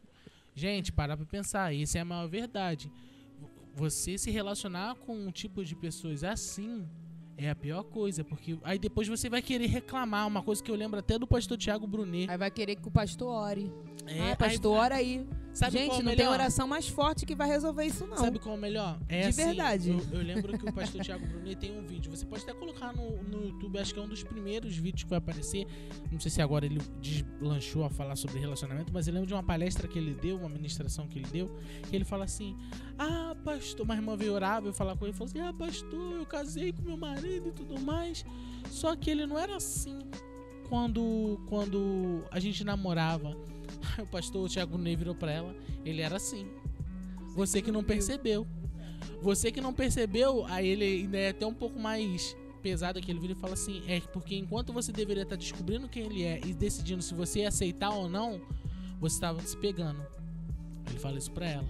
Gente, 0.53 0.91
parar 0.91 1.15
pra 1.15 1.25
pensar, 1.25 1.73
isso 1.73 1.97
é 1.97 2.01
a 2.01 2.05
maior 2.05 2.27
verdade. 2.27 2.91
Você 3.75 4.17
se 4.17 4.29
relacionar 4.29 4.95
com 4.95 5.15
um 5.15 5.31
tipo 5.31 5.63
de 5.63 5.75
pessoas 5.75 6.23
assim 6.23 6.85
é 7.37 7.49
a 7.49 7.55
pior 7.55 7.83
coisa, 7.83 8.21
porque 8.25 8.57
aí 8.63 8.77
depois 8.77 9.07
você 9.07 9.29
vai 9.29 9.41
querer 9.41 9.67
reclamar, 9.67 10.27
uma 10.27 10.43
coisa 10.43 10.61
que 10.61 10.69
eu 10.69 10.75
lembro 10.75 10.99
até 10.99 11.17
do 11.17 11.25
pastor 11.25 11.57
Tiago 11.57 11.87
Brunet. 11.87 12.29
Aí 12.29 12.37
vai 12.37 12.51
querer 12.51 12.75
que 12.75 12.85
o 12.85 12.91
pastor 12.91 13.29
ore. 13.29 13.71
É, 14.05 14.31
ah, 14.33 14.35
pastor, 14.35 14.73
aí- 14.73 14.79
ora 14.81 14.95
aí. 14.95 15.27
Sabe 15.59 15.77
Gente, 15.77 15.87
é 15.87 15.89
não 15.89 15.97
tem 15.97 16.05
melhor? 16.05 16.31
oração 16.31 16.65
mais 16.65 16.87
forte 16.87 17.25
que 17.25 17.35
vai 17.35 17.45
resolver 17.45 17.83
isso, 17.83 18.07
não. 18.07 18.15
Sabe 18.15 18.39
qual 18.39 18.55
é 18.55 18.57
o 18.57 18.61
melhor? 18.61 18.97
É 19.09 19.23
De 19.23 19.27
assim, 19.27 19.43
verdade. 19.43 19.89
Eu, 19.89 20.19
eu 20.19 20.21
lembro 20.25 20.57
que 20.57 20.65
o 20.65 20.71
pastor 20.71 21.01
Tiago 21.03 21.27
Brunet 21.27 21.57
tem 21.57 21.77
um 21.77 21.85
vídeo. 21.85 22.09
Você 22.09 22.25
pode 22.25 22.43
até 22.43 22.53
colocar 22.53 22.93
no, 22.95 23.21
no 23.23 23.45
YouTube, 23.45 23.77
acho 23.77 23.93
que 23.93 23.99
é 23.99 24.03
um 24.03 24.07
dos 24.07 24.23
primeiros 24.23 24.77
vídeos 24.77 25.03
que 25.03 25.09
vai 25.09 25.17
aparecer. 25.17 25.67
Não 26.09 26.17
sei 26.17 26.31
se 26.31 26.41
agora 26.41 26.65
ele 26.65 26.79
deslanchou 27.01 27.83
a 27.83 27.89
falar 27.89 28.15
sobre 28.15 28.39
relacionamento, 28.39 28.93
mas 28.93 29.05
eu 29.09 29.13
lembro 29.13 29.27
de 29.27 29.33
uma 29.33 29.43
palestra 29.43 29.85
que 29.85 29.99
ele 29.99 30.13
deu, 30.13 30.37
uma 30.37 30.47
ministração 30.47 31.09
que 31.09 31.19
ele 31.19 31.27
deu, 31.29 31.53
que 31.89 31.93
ele 31.93 32.05
fala 32.05 32.23
assim: 32.23 32.55
Ah, 32.97 33.35
pastor, 33.43 33.85
uma 33.85 33.95
irmã 33.95 34.15
veio 34.15 34.33
orar, 34.33 34.61
veio 34.61 34.73
falar 34.73 34.95
com 34.95 35.03
ele 35.03 35.13
e 35.13 35.17
falou 35.17 35.29
assim: 35.29 35.41
Ah, 35.41 35.51
pastor, 35.51 36.15
eu 36.19 36.25
casei 36.25 36.71
com 36.71 36.83
meu 36.83 36.95
marido 36.95 37.49
e 37.49 37.51
tudo 37.51 37.77
mais. 37.81 38.23
Só 38.69 38.95
que 38.95 39.09
ele 39.09 39.25
não 39.25 39.37
era 39.37 39.57
assim 39.57 39.99
quando, 40.69 41.37
quando 41.49 42.23
a 42.31 42.39
gente 42.39 42.63
namorava. 42.63 43.35
O 44.01 44.05
pastor 44.05 44.49
Tiago 44.49 44.77
Ney 44.77 44.95
virou 44.95 45.15
pra 45.15 45.31
ela, 45.31 45.55
ele 45.85 46.01
era 46.01 46.17
assim. 46.17 46.47
Você 47.35 47.61
que 47.61 47.71
não 47.71 47.83
percebeu. 47.83 48.45
Você 49.21 49.51
que 49.51 49.61
não 49.61 49.73
percebeu, 49.73 50.45
aí 50.45 50.67
ele 50.67 50.85
ainda 50.85 51.17
é 51.17 51.29
até 51.29 51.45
um 51.45 51.53
pouco 51.53 51.79
mais 51.79 52.35
pesado 52.61 52.99
que 53.01 53.09
ele 53.09 53.19
vira 53.19 53.33
e 53.33 53.35
fala 53.35 53.53
assim, 53.53 53.81
é 53.87 53.99
porque 53.99 54.35
enquanto 54.35 54.73
você 54.73 54.91
deveria 54.91 55.23
estar 55.23 55.35
descobrindo 55.35 55.87
quem 55.87 56.05
ele 56.05 56.23
é 56.23 56.39
e 56.45 56.53
decidindo 56.53 57.01
se 57.01 57.13
você 57.13 57.39
ia 57.39 57.47
aceitar 57.47 57.91
ou 57.91 58.09
não, 58.09 58.41
você 58.99 59.15
estava 59.15 59.41
se 59.41 59.55
pegando. 59.57 60.05
Ele 60.89 60.99
fala 60.99 61.17
isso 61.17 61.31
pra 61.31 61.47
ela. 61.47 61.67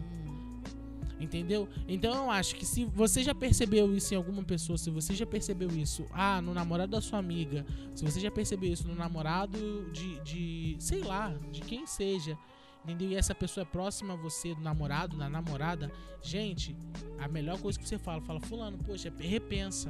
Entendeu? 1.20 1.68
Então 1.88 2.14
eu 2.14 2.32
acho 2.32 2.56
que 2.56 2.66
se 2.66 2.86
você 2.86 3.22
já 3.24 3.36
percebeu 3.36 3.94
isso 3.94 4.14
em 4.14 4.18
alguma 4.18 4.42
pessoa, 4.42 4.78
se 4.78 4.90
você 4.90 5.14
já 5.14 5.26
percebeu 5.26 5.70
isso, 5.70 6.06
ah, 6.14 6.42
no 6.42 6.54
namorado 6.54 6.92
da 6.92 7.02
sua 7.02 7.20
amiga, 7.20 7.66
se 7.94 8.04
você 8.06 8.20
já 8.20 8.32
percebeu 8.32 8.72
isso 8.72 8.88
no 8.88 8.96
namorado 8.96 9.90
de, 9.92 10.20
de 10.22 10.76
sei 10.80 11.02
lá, 11.02 11.36
de 11.52 11.60
quem 11.62 11.86
seja, 11.86 12.38
entendeu? 12.86 13.10
E 13.10 13.16
essa 13.16 13.36
pessoa 13.36 13.64
é 13.64 13.66
próxima 13.66 14.14
a 14.14 14.18
você, 14.18 14.56
do 14.56 14.62
namorado, 14.62 15.18
da 15.18 15.30
namorada, 15.30 15.92
gente, 16.24 16.74
a 17.18 17.28
melhor 17.28 17.60
coisa 17.60 17.78
que 17.78 17.88
você 17.88 17.98
fala, 17.98 18.22
fala, 18.22 18.40
fulano, 18.40 18.78
poxa, 18.78 19.14
repensa. 19.20 19.90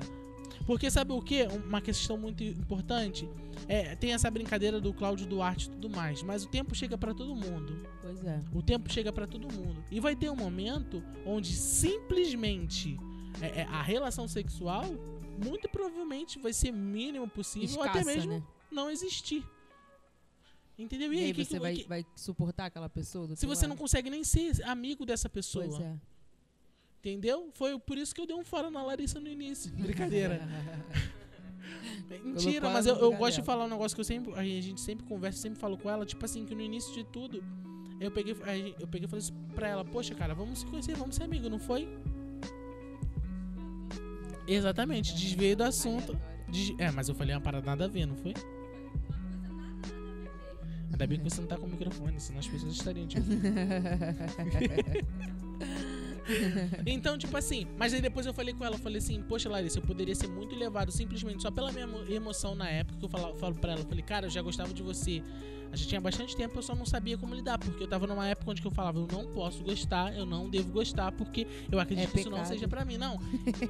Porque 0.66 0.90
sabe 0.92 1.12
o 1.14 1.22
que? 1.22 1.44
Uma 1.66 1.82
questão 1.82 2.18
muito 2.18 2.44
importante. 2.44 3.28
É, 3.68 3.96
tem 3.96 4.14
essa 4.14 4.30
brincadeira 4.30 4.80
do 4.80 4.94
Cláudio 4.94 5.26
Duarte 5.28 5.68
e 5.68 5.72
tudo 5.72 5.90
mais, 5.90 6.22
mas 6.24 6.44
o 6.44 6.48
tempo 6.48 6.74
chega 6.76 6.98
pra 6.98 7.14
todo 7.14 7.36
mundo. 7.36 7.86
Pois 8.02 8.24
é. 8.24 8.42
O 8.54 8.62
tempo 8.62 8.92
chega 8.92 9.12
pra 9.12 9.26
todo 9.28 9.52
mundo. 9.52 9.84
E 9.92 10.00
vai 10.00 10.16
ter 10.16 10.30
um 10.30 10.36
momento 10.36 11.04
onde 11.26 11.54
simplesmente 11.54 12.98
é, 13.42 13.62
é, 13.62 13.64
a 13.64 13.82
relação 13.82 14.28
sexual 14.28 14.86
muito 15.44 15.70
provavelmente 15.70 16.38
vai 16.40 16.52
ser 16.54 16.72
mínimo 16.72 17.28
possível 17.28 17.78
ou 17.78 17.84
até 17.84 18.04
mesmo 18.04 18.32
né? 18.34 18.44
não 18.72 18.90
existir. 18.92 19.44
Entendeu? 20.78 21.14
E 21.14 21.20
aí 21.20 21.34
que 21.34 21.44
você 21.44 21.54
que- 21.56 21.60
vai, 21.60 21.76
que- 21.76 21.88
vai 21.88 22.06
suportar 22.16 22.66
aquela 22.68 22.90
pessoa 22.90 23.36
se 23.36 23.46
você 23.46 23.66
não 23.68 23.72
lado? 23.76 23.80
consegue 23.82 24.10
nem 24.10 24.24
ser 24.24 24.64
amigo 24.64 25.06
dessa 25.06 25.28
pessoa, 25.30 25.66
Pois 25.68 25.80
é. 25.82 25.98
Entendeu? 27.00 27.50
Foi 27.54 27.78
por 27.80 27.98
isso 27.98 28.14
que 28.14 28.22
eu 28.22 28.28
dei 28.28 28.36
um 28.36 28.44
fora 28.44 28.70
na 28.70 28.84
Larissa 28.84 29.20
no 29.20 29.28
início. 29.28 29.72
Brincadeira. 29.76 30.42
Mentira, 32.24 32.70
mas 32.70 32.86
eu, 32.86 32.96
eu 32.96 33.14
gosto 33.16 33.40
de 33.40 33.46
falar 33.46 33.66
um 33.66 33.70
negócio 33.70 33.96
que 33.96 34.02
eu 34.02 34.06
sempre, 34.06 34.34
a 34.34 34.44
gente 34.44 34.82
sempre 34.82 35.06
conversa, 35.06 35.38
sempre 35.40 35.60
falo 35.60 35.78
com 35.78 35.90
ela, 35.90 36.06
tipo 36.06 36.24
assim, 36.26 36.46
que 36.46 36.54
no 36.56 36.62
início 36.62 36.94
de 36.94 37.04
tudo, 37.06 37.44
Eu 38.00 38.10
peguei, 38.12 38.34
eu 38.80 38.88
peguei 38.88 39.06
e 39.06 39.10
falei 39.10 39.24
assim 39.24 39.34
pra 39.54 39.68
ela, 39.68 39.86
poxa, 39.86 40.16
cara, 40.16 40.34
vamos 40.34 40.60
se 40.60 40.66
conhecer, 40.66 40.96
vamos 40.96 41.16
ser 41.16 41.24
amigos, 41.24 41.50
não 41.50 41.60
foi? 41.60 41.88
Exatamente, 44.48 45.14
desviei 45.14 45.56
do 45.56 45.64
assunto. 45.64 46.18
Des- 46.48 46.74
É, 46.80 46.90
mas 46.92 47.08
eu 47.10 47.16
falei 47.16 47.36
uma 47.36 47.42
parada 47.42 47.66
nada 47.66 47.86
a 47.86 47.88
ver, 47.88 48.06
não 48.08 48.16
foi? 48.16 48.34
Ainda 50.92 51.06
bem 51.08 51.20
que 51.20 51.24
você 51.30 51.40
não 51.42 51.48
tá 51.48 51.58
com 51.58 51.68
o 51.68 51.70
microfone, 51.70 52.20
senão 52.20 52.40
as 52.40 52.48
pessoas 52.48 52.74
estariam 52.74 53.08
tipo. 53.08 53.26
Então, 56.86 57.18
tipo 57.18 57.36
assim, 57.36 57.66
mas 57.78 57.94
aí 57.94 58.02
depois 58.02 58.26
eu 58.26 58.34
falei 58.34 58.54
com 58.54 58.64
ela, 58.66 58.76
eu 58.76 58.80
falei 58.80 58.98
assim, 59.00 59.22
poxa, 59.22 59.50
Larissa, 59.50 59.80
eu 59.80 59.84
poderia 59.84 60.16
ser 60.16 60.28
muito 60.28 60.56
levado 60.56 60.92
simplesmente 60.92 61.42
só 61.42 61.52
pela 61.52 61.72
minha 61.72 61.84
emo- 61.84 62.04
emoção 62.10 62.56
na 62.56 62.70
época 62.70 62.98
que 63.00 63.06
eu 63.06 63.10
falo, 63.10 63.36
falo 63.38 63.56
pra 63.56 63.72
ela, 63.74 63.82
eu 63.82 63.86
falei, 63.88 64.04
cara, 64.04 64.26
eu 64.28 64.30
já 64.30 64.42
gostava 64.42 64.74
de 64.74 64.82
você. 64.84 65.22
A 65.72 65.76
gente 65.76 65.88
tinha 65.88 66.02
bastante 66.02 66.36
tempo, 66.36 66.58
eu 66.58 66.62
só 66.64 66.76
não 66.76 66.86
sabia 66.86 67.18
como 67.18 67.36
lidar, 67.36 67.58
porque 67.58 67.84
eu 67.84 67.88
tava 67.88 68.08
numa 68.08 68.28
época 68.28 68.52
onde 68.52 68.66
eu 68.66 68.72
falava, 68.72 69.00
eu 69.00 69.08
não 69.12 69.26
posso 69.28 69.64
gostar, 69.64 70.16
eu 70.16 70.26
não 70.26 70.50
devo 70.50 70.72
gostar, 70.72 71.12
porque 71.12 71.46
eu 71.72 71.80
acredito 71.80 72.10
É 72.10 72.12
que 72.12 72.20
isso 72.22 72.30
não 72.30 72.44
seja 72.46 72.68
pra 72.68 72.84
mim, 72.84 72.98
não. 72.98 73.20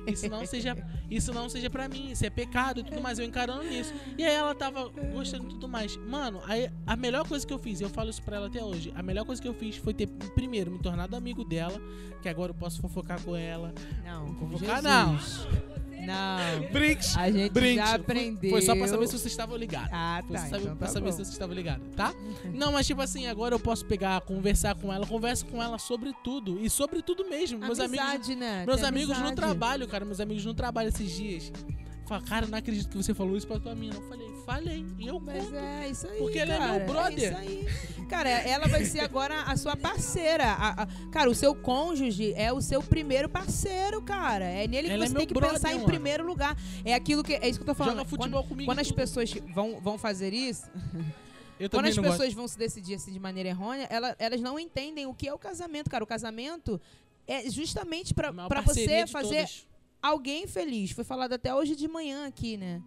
Isso 0.07 0.29
não 0.29 0.45
seja, 0.45 0.75
isso 1.09 1.33
não 1.33 1.49
seja 1.49 1.69
pra 1.69 1.89
mim, 1.89 2.11
isso 2.11 2.25
é 2.25 2.29
pecado 2.29 2.79
e 2.79 2.83
tudo 2.83 3.01
mais, 3.01 3.19
eu 3.19 3.25
encarando 3.25 3.63
nisso. 3.63 3.93
E 4.17 4.23
aí 4.23 4.33
ela 4.33 4.55
tava 4.55 4.89
gostando 5.11 5.45
e 5.45 5.49
tudo 5.49 5.67
mais. 5.67 5.97
Mano, 5.97 6.41
aí 6.45 6.69
a 6.85 6.95
melhor 6.95 7.27
coisa 7.27 7.45
que 7.45 7.53
eu 7.53 7.59
fiz, 7.59 7.81
eu 7.81 7.89
falo 7.89 8.09
isso 8.09 8.21
pra 8.23 8.37
ela 8.37 8.47
até 8.47 8.63
hoje, 8.63 8.91
a 8.95 9.03
melhor 9.03 9.25
coisa 9.25 9.41
que 9.41 9.47
eu 9.47 9.53
fiz 9.53 9.75
foi 9.75 9.93
ter, 9.93 10.07
primeiro, 10.07 10.71
me 10.71 10.79
tornado 10.79 11.15
amigo 11.15 11.43
dela, 11.43 11.79
que 12.21 12.29
agora 12.29 12.51
eu 12.51 12.55
posso 12.55 12.81
fofocar 12.81 13.21
com 13.21 13.35
ela. 13.35 13.73
Não, 14.05 14.33
Fofocar 14.35 14.81
Jesus. 14.81 15.45
Não. 15.45 15.78
Brinks! 16.71 17.17
A 17.17 17.31
gente 17.31 17.51
Brinks! 17.51 17.75
já 17.75 17.85
Foi- 17.87 17.95
aprendeu. 17.99 18.49
Foi 18.51 18.61
só 18.61 18.75
pra 18.75 18.87
saber 18.87 19.07
se 19.07 19.13
vocês 19.13 19.31
estavam 19.31 19.57
ligados. 19.57 19.89
Ah, 19.91 20.21
Foi 20.25 20.35
tá. 20.35 20.43
só 20.43 20.49
saber- 20.49 20.63
então 20.63 20.75
pra 20.77 20.87
tá 20.87 20.93
saber 20.93 21.05
bom. 21.05 21.11
se 21.11 21.17
vocês 21.17 21.29
estavam 21.29 21.55
ligados, 21.55 21.87
tá? 21.95 22.13
Não, 22.53 22.71
mas 22.71 22.87
tipo 22.87 23.01
assim, 23.01 23.27
agora 23.27 23.55
eu 23.55 23.59
posso 23.59 23.85
pegar, 23.85 24.19
conversar 24.21 24.75
com 24.75 24.91
ela, 24.93 25.05
converso 25.05 25.45
com 25.45 25.61
ela 25.61 25.77
sobre 25.77 26.13
tudo. 26.23 26.59
E 26.59 26.69
sobre 26.69 27.01
tudo 27.01 27.29
mesmo. 27.29 27.59
Meus 27.59 27.79
amigos. 27.79 28.05
Amizade, 28.05 28.35
né? 28.35 28.65
Meus 28.65 28.79
Tem 28.79 28.89
amigos 28.89 29.09
no 29.09 29.15
amizade. 29.15 29.35
trabalho, 29.35 29.87
cara, 29.87 30.05
meus 30.05 30.19
amigos 30.19 30.45
no 30.45 30.53
trabalho 30.53 30.89
esses 30.89 31.11
dias. 31.11 31.51
Fala, 32.07 32.21
cara, 32.23 32.47
não 32.47 32.57
acredito 32.57 32.89
que 32.89 32.97
você 32.97 33.13
falou 33.13 33.37
isso 33.37 33.45
pra 33.47 33.59
tua 33.59 33.75
mina. 33.75 33.93
Eu 33.95 34.01
falei, 34.09 34.27
falei. 34.53 34.85
E 34.97 35.07
eu 35.07 35.19
Mas 35.19 35.43
conto. 35.43 35.55
é 35.55 35.89
isso 35.89 36.07
aí. 36.07 36.17
Porque 36.17 36.37
ele 36.39 36.51
é 36.51 36.57
cara, 36.57 36.73
meu 36.73 36.85
brother. 36.87 37.31
isso 37.31 37.37
aí. 37.37 38.05
Cara, 38.07 38.29
ela 38.29 38.67
vai 38.67 38.83
ser 38.85 39.01
agora 39.01 39.43
a 39.43 39.55
sua 39.55 39.75
parceira. 39.75 40.45
A- 40.45 40.83
a- 40.83 40.87
cara, 41.11 41.29
o 41.29 41.35
seu 41.35 41.53
cônjuge 41.55 42.33
é 42.33 42.51
o 42.51 42.59
seu 42.61 42.81
primeiro 42.81 43.29
parceiro, 43.29 44.01
cara. 44.01 44.45
É 44.45 44.67
nele 44.67 44.87
que 44.87 44.93
Ela 44.93 45.03
é 45.03 45.07
você 45.07 45.13
meu 45.13 45.19
tem 45.19 45.27
que 45.27 45.33
brother, 45.33 45.53
pensar 45.55 45.71
em 45.71 45.75
mano. 45.75 45.85
primeiro 45.87 46.25
lugar. 46.25 46.57
É 46.83 46.93
aquilo 46.95 47.23
que. 47.23 47.33
É 47.33 47.47
isso 47.47 47.59
que 47.59 47.63
eu 47.63 47.67
tô 47.67 47.75
falando. 47.75 47.97
Joga 47.97 48.09
futebol 48.09 48.41
quando, 48.41 48.49
comigo. 48.49 48.65
quando 48.69 48.79
as 48.79 48.91
pessoas 48.91 49.31
vão, 49.53 49.79
vão 49.79 49.97
fazer 49.97 50.33
isso, 50.33 50.63
quando 51.71 51.85
as 51.85 51.95
pessoas 51.95 52.17
gosto. 52.17 52.35
vão 52.35 52.47
se 52.47 52.57
decidir 52.57 52.95
assim 52.95 53.11
de 53.11 53.19
maneira 53.19 53.49
errônea, 53.49 53.85
ela- 53.91 54.15
elas 54.17 54.41
não 54.41 54.57
entendem 54.59 55.05
o 55.05 55.13
que 55.13 55.27
é 55.27 55.33
o 55.33 55.37
casamento, 55.37 55.89
cara. 55.89 56.03
O 56.03 56.07
casamento 56.07 56.81
é 57.27 57.47
justamente 57.49 58.13
pra 58.13 58.29
A 58.29 58.31
maior 58.31 58.47
pra 58.47 58.63
parceria 58.63 59.05
você 59.05 59.11
fazer 59.13 59.35
todas. 59.35 59.67
alguém 60.01 60.47
feliz. 60.47 60.91
Foi 60.91 61.03
falado 61.03 61.33
até 61.33 61.53
hoje 61.53 61.75
de 61.75 61.87
manhã 61.87 62.25
aqui, 62.25 62.57
né? 62.57 62.81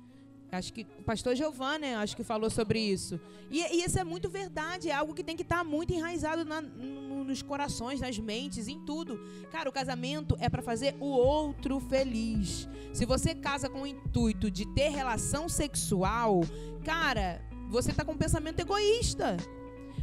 Acho 0.53 0.71
que 0.71 0.87
o 0.99 1.03
pastor 1.03 1.35
Giovanni, 1.35 1.81
né, 1.87 1.95
acho 1.97 2.15
que 2.15 2.23
falou 2.23 2.51
sobre 2.51 2.79
isso. 2.79 3.19
E, 3.51 3.59
e 3.61 3.85
isso 3.85 3.99
é 3.99 4.05
muito 4.05 4.29
verdade, 4.29 4.91
é 4.91 4.93
algo 4.95 5.15
que 5.15 5.25
tem 5.25 5.35
que 5.35 5.43
estar 5.43 5.65
muito 5.65 5.95
enraizado 5.95 6.45
na- 6.45 6.61
no- 6.61 7.25
nos 7.25 7.41
corações, 7.41 8.01
nas 8.01 8.19
mentes, 8.19 8.69
em 8.69 8.79
tudo. 8.85 9.19
Cara, 9.51 9.71
o 9.71 9.73
casamento 9.73 10.37
é 10.39 10.51
pra 10.51 10.61
fazer 10.61 10.95
o 11.01 11.07
outro 11.07 11.81
feliz. 11.81 12.69
Se 12.93 13.07
você 13.07 13.35
casa 13.35 13.71
com 13.71 13.83
o 13.83 13.87
intuito 13.87 14.51
de 14.51 14.67
ter 14.75 14.91
relação 14.91 15.49
sexual, 15.49 16.41
cara, 16.85 17.41
você 17.71 17.91
tá 17.91 18.05
com 18.05 18.13
um 18.13 18.19
pensamento 18.19 18.61
egoísta. 18.61 19.39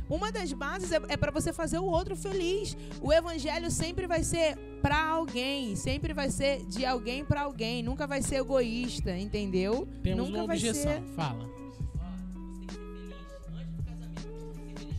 Uma 0.10 0.32
das 0.32 0.52
bases 0.52 0.92
é, 0.92 1.00
é 1.10 1.16
para 1.16 1.32
você 1.32 1.54
fazer 1.54 1.78
o 1.78 1.86
outro 1.86 2.16
feliz. 2.16 2.76
O 3.00 3.14
evangelho 3.14 3.70
sempre 3.70 4.08
vai 4.08 4.24
ser 4.24 4.58
para 4.82 5.00
alguém, 5.00 5.76
sempre 5.76 6.14
vai 6.14 6.32
ser 6.32 6.66
de 6.66 6.86
alguém 6.86 7.24
para 7.24 7.42
alguém, 7.42 7.84
nunca 7.84 8.08
vai 8.08 8.22
ser 8.22 8.38
egoísta, 8.38 9.16
entendeu? 9.16 9.88
Temos 10.02 10.28
nunca 10.28 10.40
uma 10.40 10.48
vai 10.48 10.56
objeção. 10.56 10.92
ser. 10.92 11.04
Fala. 11.16 11.48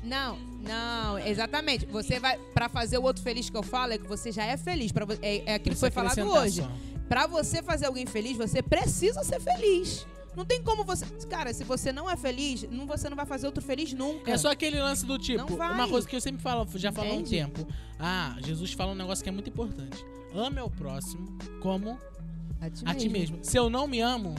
Não, 0.04 0.38
não, 0.62 1.18
exatamente. 1.18 1.86
Você 1.86 2.18
vai 2.20 2.38
para 2.54 2.68
fazer 2.68 2.98
o 2.98 3.02
outro 3.02 3.22
feliz 3.22 3.50
que 3.50 3.56
eu 3.56 3.62
falo 3.62 3.92
é 3.92 3.98
que 3.98 4.06
você 4.06 4.30
já 4.30 4.44
é 4.44 4.56
feliz, 4.56 4.92
para 4.92 5.06
é, 5.22 5.52
é 5.52 5.54
aquilo 5.54 5.74
que 5.74 5.80
foi 5.80 5.90
falado 5.90 6.20
hoje. 6.20 6.62
Pra 7.08 7.26
você 7.26 7.60
fazer 7.62 7.86
alguém 7.86 8.06
feliz, 8.06 8.36
você 8.36 8.62
precisa 8.62 9.24
ser 9.24 9.40
feliz. 9.40 10.06
Não 10.40 10.46
tem 10.46 10.62
como 10.62 10.82
você, 10.84 11.04
cara, 11.28 11.52
se 11.52 11.62
você 11.64 11.92
não 11.92 12.08
é 12.08 12.16
feliz, 12.16 12.62
não, 12.70 12.86
você 12.86 13.10
não 13.10 13.16
vai 13.16 13.26
fazer 13.26 13.44
outro 13.46 13.62
fez 13.62 13.92
nunca. 13.92 14.30
É 14.30 14.38
só 14.38 14.50
aquele 14.50 14.80
lance 14.80 15.04
do 15.04 15.18
tipo, 15.18 15.52
uma 15.54 15.86
coisa 15.86 16.08
que 16.08 16.16
eu 16.16 16.20
sempre 16.20 16.40
falo, 16.40 16.66
já 16.76 16.90
falo 16.90 17.10
há 17.10 17.14
um 17.16 17.22
tempo. 17.22 17.66
Ah, 17.98 18.34
Jesus 18.40 18.72
fala 18.72 18.92
um 18.92 18.94
negócio 18.94 19.22
que 19.22 19.28
é 19.28 19.32
muito 19.32 19.50
importante. 19.50 20.02
Ame 20.34 20.58
ao 20.58 20.70
próximo 20.70 21.36
como 21.60 21.98
a 22.58 22.70
ti, 22.70 22.82
a 22.86 22.94
ti 22.94 23.10
mesmo. 23.10 23.36
Se 23.42 23.58
eu 23.58 23.68
não 23.68 23.86
me 23.86 24.00
amo, 24.00 24.34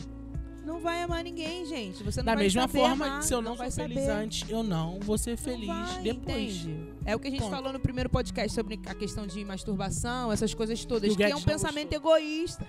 Não 0.65 0.79
vai 0.79 1.03
amar 1.03 1.23
ninguém, 1.23 1.65
gente. 1.67 2.01
Você 2.03 2.19
não 2.21 2.25
da 2.25 2.33
vai 2.33 2.43
mesma 2.45 2.67
forma, 2.67 3.05
amar, 3.05 3.23
se 3.23 3.33
eu 3.33 3.41
não 3.41 3.51
não, 3.51 3.57
vai 3.57 3.69
sou 3.69 3.83
feliz 3.83 4.03
saber. 4.05 4.23
antes, 4.23 4.49
eu 4.49 4.63
não 4.63 4.99
vou 5.01 5.17
ser 5.19 5.37
feliz 5.37 5.67
vai, 5.67 6.01
depois. 6.01 6.55
entende? 6.65 6.93
É 7.05 7.15
o 7.15 7.19
que 7.19 7.27
a 7.27 7.31
gente 7.31 7.41
Ponto. 7.41 7.51
falou 7.51 7.71
no 7.71 7.79
primeiro 7.79 8.09
podcast 8.09 8.53
sobre 8.55 8.79
a 8.87 8.95
questão 8.95 9.27
de 9.27 9.45
masturbação, 9.45 10.31
essas 10.31 10.51
coisas 10.55 10.83
todas, 10.83 11.11
Que 11.11 11.17
que 11.17 11.23
é 11.23 11.35
um 11.35 11.41
pensamento 11.41 11.93
egoísta. 11.93 12.65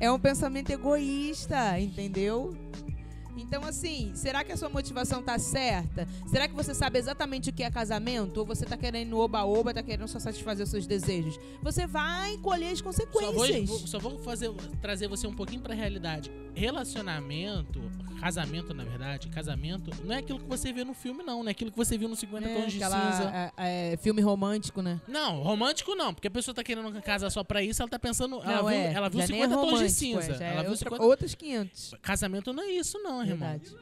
É 0.00 0.10
um 0.10 0.18
pensamento 0.18 0.70
egoísta, 0.70 1.78
entendeu? 1.80 2.56
Então, 3.40 3.62
assim, 3.64 4.12
será 4.14 4.42
que 4.44 4.52
a 4.52 4.56
sua 4.56 4.68
motivação 4.68 5.22
tá 5.22 5.38
certa? 5.38 6.06
Será 6.26 6.48
que 6.48 6.54
você 6.54 6.74
sabe 6.74 6.98
exatamente 6.98 7.50
o 7.50 7.52
que 7.52 7.62
é 7.62 7.70
casamento? 7.70 8.38
Ou 8.38 8.46
você 8.46 8.64
tá 8.66 8.76
querendo 8.76 9.18
oba-oba, 9.18 9.72
tá 9.72 9.82
querendo 9.82 10.06
só 10.08 10.18
satisfazer 10.18 10.64
os 10.64 10.70
seus 10.70 10.86
desejos? 10.86 11.38
Você 11.62 11.86
vai 11.86 12.36
colher 12.38 12.72
as 12.72 12.78
Só 12.78 12.84
consequências. 12.84 13.68
vou, 13.68 13.78
vou- 13.78 13.86
só 13.88 13.98
vou 13.98 14.18
fazer, 14.18 14.50
trazer 14.82 15.08
você 15.08 15.26
um 15.26 15.34
pouquinho 15.34 15.60
pra 15.62 15.74
realidade. 15.74 16.30
Relacionamento, 16.54 17.80
casamento, 18.20 18.74
na 18.74 18.84
verdade, 18.84 19.28
casamento, 19.28 19.90
não 20.04 20.14
é 20.14 20.18
aquilo 20.18 20.38
que 20.40 20.46
você 20.48 20.72
vê 20.72 20.82
no 20.84 20.94
filme, 20.94 21.22
não. 21.22 21.42
Não 21.42 21.48
é 21.48 21.52
aquilo 21.52 21.70
que 21.70 21.76
você 21.76 21.96
viu 21.96 22.08
no 22.08 22.16
50 22.16 22.48
É, 22.48 22.54
Tons 22.60 22.72
de 22.72 22.82
aquela, 22.82 23.12
Cinza. 23.12 23.52
é, 23.56 23.92
é, 23.92 23.96
filme 23.98 24.20
romântico, 24.20 24.82
né? 24.82 25.00
Não, 25.06 25.42
romântico 25.42 25.94
não, 25.94 26.12
porque 26.12 26.26
a 26.28 26.30
pessoa 26.30 26.54
tá 26.54 26.64
querendo 26.64 26.90
casar 27.02 27.30
só 27.30 27.44
pra 27.44 27.62
isso, 27.62 27.80
ela 27.82 27.88
tá 27.88 27.98
pensando. 27.98 28.36
ela 28.42 28.56
não, 28.62 28.68
viu, 28.68 28.70
é. 28.70 28.92
ela 28.92 29.08
viu 29.08 29.20
já 29.20 29.26
nem 29.28 29.42
é 29.42 29.48
50 29.48 29.66
tons 29.70 29.78
de 29.80 29.90
cinza. 29.90 30.32
é, 30.32 30.50
ela 30.50 30.60
é 30.60 30.62
viu 30.62 30.70
outra, 30.70 30.76
50 30.90 31.02
outros 31.04 31.34
500. 31.34 31.94
Casamento 32.02 32.52
não 32.52 32.62
é 32.62 32.70
isso, 32.72 32.98
não. 32.98 33.22
Verdade. 33.36 33.74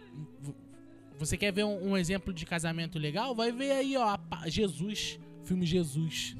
Você 1.18 1.36
quer 1.36 1.52
ver 1.52 1.64
um, 1.64 1.92
um 1.92 1.96
exemplo 1.96 2.32
de 2.32 2.44
casamento 2.44 2.98
legal? 2.98 3.34
Vai 3.34 3.50
ver 3.50 3.72
aí, 3.72 3.96
ó, 3.96 4.18
Jesus, 4.46 5.18
filme 5.44 5.64
Jesus. 5.64 6.36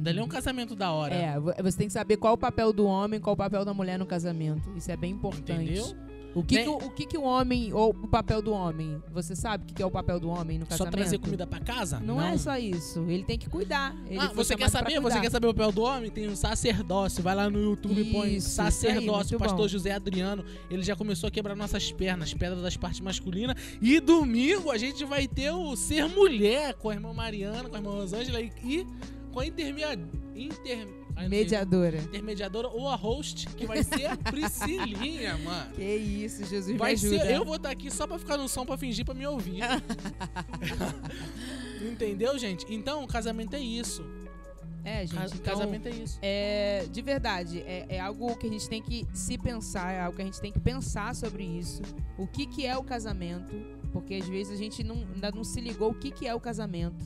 Dali 0.00 0.18
é 0.18 0.22
um 0.22 0.28
casamento 0.28 0.74
da 0.74 0.90
hora. 0.92 1.14
É, 1.14 1.38
vo- 1.38 1.52
você 1.62 1.78
tem 1.78 1.86
que 1.86 1.92
saber 1.92 2.16
qual 2.16 2.34
o 2.34 2.38
papel 2.38 2.72
do 2.72 2.86
homem, 2.86 3.20
qual 3.20 3.34
o 3.34 3.36
papel 3.36 3.64
da 3.64 3.72
mulher 3.72 3.98
no 3.98 4.06
casamento. 4.06 4.68
Isso 4.76 4.90
é 4.90 4.96
bem 4.96 5.12
importante. 5.12 5.62
Entendeu? 5.64 5.96
O 6.36 6.42
que, 6.42 6.56
Tem- 6.56 6.64
que 6.64 6.70
o, 6.70 6.76
o 6.76 6.90
que 6.90 7.06
que 7.06 7.16
o 7.16 7.22
homem, 7.22 7.72
ou 7.72 7.88
o 7.90 8.06
papel 8.06 8.42
do 8.42 8.52
homem, 8.52 9.02
você 9.10 9.34
sabe 9.34 9.64
o 9.64 9.66
que, 9.68 9.72
que 9.72 9.82
é 9.82 9.86
o 9.86 9.90
papel 9.90 10.20
do 10.20 10.28
homem 10.28 10.58
no 10.58 10.66
Só 10.66 10.70
casamento? 10.72 10.92
trazer 10.96 11.18
comida 11.18 11.46
pra 11.46 11.58
casa? 11.60 11.98
Não, 11.98 12.20
é 12.20 12.36
só 12.36 12.58
isso. 12.58 13.06
Ele 13.08 13.24
tem 13.24 13.38
que 13.38 13.48
cuidar. 13.48 13.96
Ah, 14.18 14.32
você 14.34 14.54
quer 14.54 14.68
saber? 14.68 15.00
Você 15.00 15.18
quer 15.18 15.30
saber 15.30 15.46
o 15.46 15.54
papel 15.54 15.72
do 15.72 15.80
homem? 15.80 16.10
Tem 16.10 16.28
um 16.28 16.36
sacerdócio. 16.36 17.22
Vai 17.22 17.34
lá 17.34 17.48
no 17.48 17.58
YouTube 17.58 17.98
e 17.98 18.12
põe 18.12 18.28
aí, 18.28 18.40
sacerdócio. 18.42 19.36
o 19.36 19.40
pastor 19.40 19.60
bom. 19.60 19.68
José 19.68 19.92
Adriano. 19.92 20.44
Ele 20.70 20.82
já 20.82 20.94
começou 20.94 21.28
a 21.28 21.30
quebrar 21.30 21.56
nossas 21.56 21.90
pernas, 21.90 22.34
pedras 22.34 22.60
das 22.60 22.76
partes 22.76 23.00
masculinas. 23.00 23.56
E 23.80 23.98
domingo 23.98 24.70
a 24.70 24.76
gente 24.76 25.06
vai 25.06 25.26
ter 25.26 25.52
o 25.52 25.74
Ser 25.74 26.06
Mulher 26.06 26.74
com 26.74 26.90
a 26.90 26.94
irmã 26.94 27.14
Mariana, 27.14 27.66
com 27.70 27.76
a 27.76 27.78
irmã 27.78 27.92
Rosângela 27.92 28.42
e, 28.42 28.86
com 29.32 29.40
a 29.40 29.46
intermediadora. 29.46 30.06
Inter, 30.34 30.86
não 30.86 30.95
Mediadora. 31.28 31.98
intermediadora 31.98 32.68
ou 32.68 32.88
a 32.88 32.94
host, 32.94 33.46
que 33.48 33.66
vai 33.66 33.82
ser 33.82 34.06
a 34.06 34.16
Priscilinha, 34.16 35.36
mano. 35.38 35.72
Que 35.74 35.96
isso, 35.96 36.44
Jesus 36.44 36.72
me 36.72 36.78
Vai 36.78 36.92
ajuda. 36.92 37.24
ser, 37.24 37.34
eu 37.34 37.44
vou 37.44 37.56
estar 37.56 37.70
aqui 37.70 37.90
só 37.90 38.06
pra 38.06 38.18
ficar 38.18 38.36
no 38.36 38.48
som 38.48 38.64
pra 38.66 38.76
fingir 38.76 39.04
pra 39.04 39.14
me 39.14 39.26
ouvir. 39.26 39.60
Entendeu, 41.80 42.38
gente? 42.38 42.66
Então, 42.72 43.04
o 43.04 43.06
casamento 43.06 43.54
é 43.54 43.60
isso. 43.60 44.04
É, 44.84 45.04
gente, 45.04 45.34
então, 45.34 45.54
casamento 45.56 45.88
é 45.88 45.90
isso. 45.90 46.18
É, 46.22 46.86
de 46.92 47.02
verdade, 47.02 47.60
é, 47.62 47.86
é 47.88 48.00
algo 48.00 48.36
que 48.36 48.46
a 48.46 48.50
gente 48.50 48.68
tem 48.68 48.80
que 48.80 49.04
se 49.12 49.36
pensar, 49.36 49.92
é 49.92 50.00
algo 50.00 50.14
que 50.14 50.22
a 50.22 50.24
gente 50.24 50.40
tem 50.40 50.52
que 50.52 50.60
pensar 50.60 51.12
sobre 51.14 51.42
isso. 51.42 51.82
O 52.16 52.24
que, 52.24 52.46
que 52.46 52.64
é 52.64 52.76
o 52.76 52.84
casamento? 52.84 53.52
Porque 53.92 54.14
às 54.14 54.28
vezes 54.28 54.52
a 54.52 54.56
gente 54.56 54.84
não, 54.84 55.04
ainda 55.12 55.32
não 55.32 55.42
se 55.42 55.60
ligou 55.60 55.90
o 55.90 55.94
que, 55.94 56.12
que 56.12 56.26
é 56.26 56.34
o 56.34 56.38
casamento. 56.38 57.04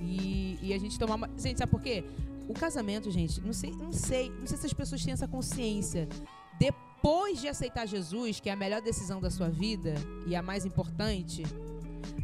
E, 0.00 0.58
e 0.62 0.72
a 0.72 0.78
gente 0.78 0.98
tomar. 0.98 1.28
Gente, 1.36 1.58
sabe 1.58 1.70
por 1.70 1.82
quê? 1.82 2.02
O 2.48 2.54
casamento, 2.54 3.10
gente, 3.10 3.40
não 3.42 3.52
sei, 3.52 3.70
não 3.72 3.92
sei, 3.92 4.30
não 4.30 4.46
sei 4.46 4.56
se 4.56 4.66
as 4.66 4.72
pessoas 4.72 5.04
têm 5.04 5.12
essa 5.12 5.28
consciência. 5.28 6.08
Depois 6.58 7.40
de 7.40 7.46
aceitar 7.46 7.86
Jesus, 7.86 8.40
que 8.40 8.48
é 8.48 8.52
a 8.52 8.56
melhor 8.56 8.80
decisão 8.80 9.20
da 9.20 9.30
sua 9.30 9.50
vida 9.50 9.94
e 10.26 10.34
a 10.34 10.42
mais 10.42 10.64
importante, 10.64 11.44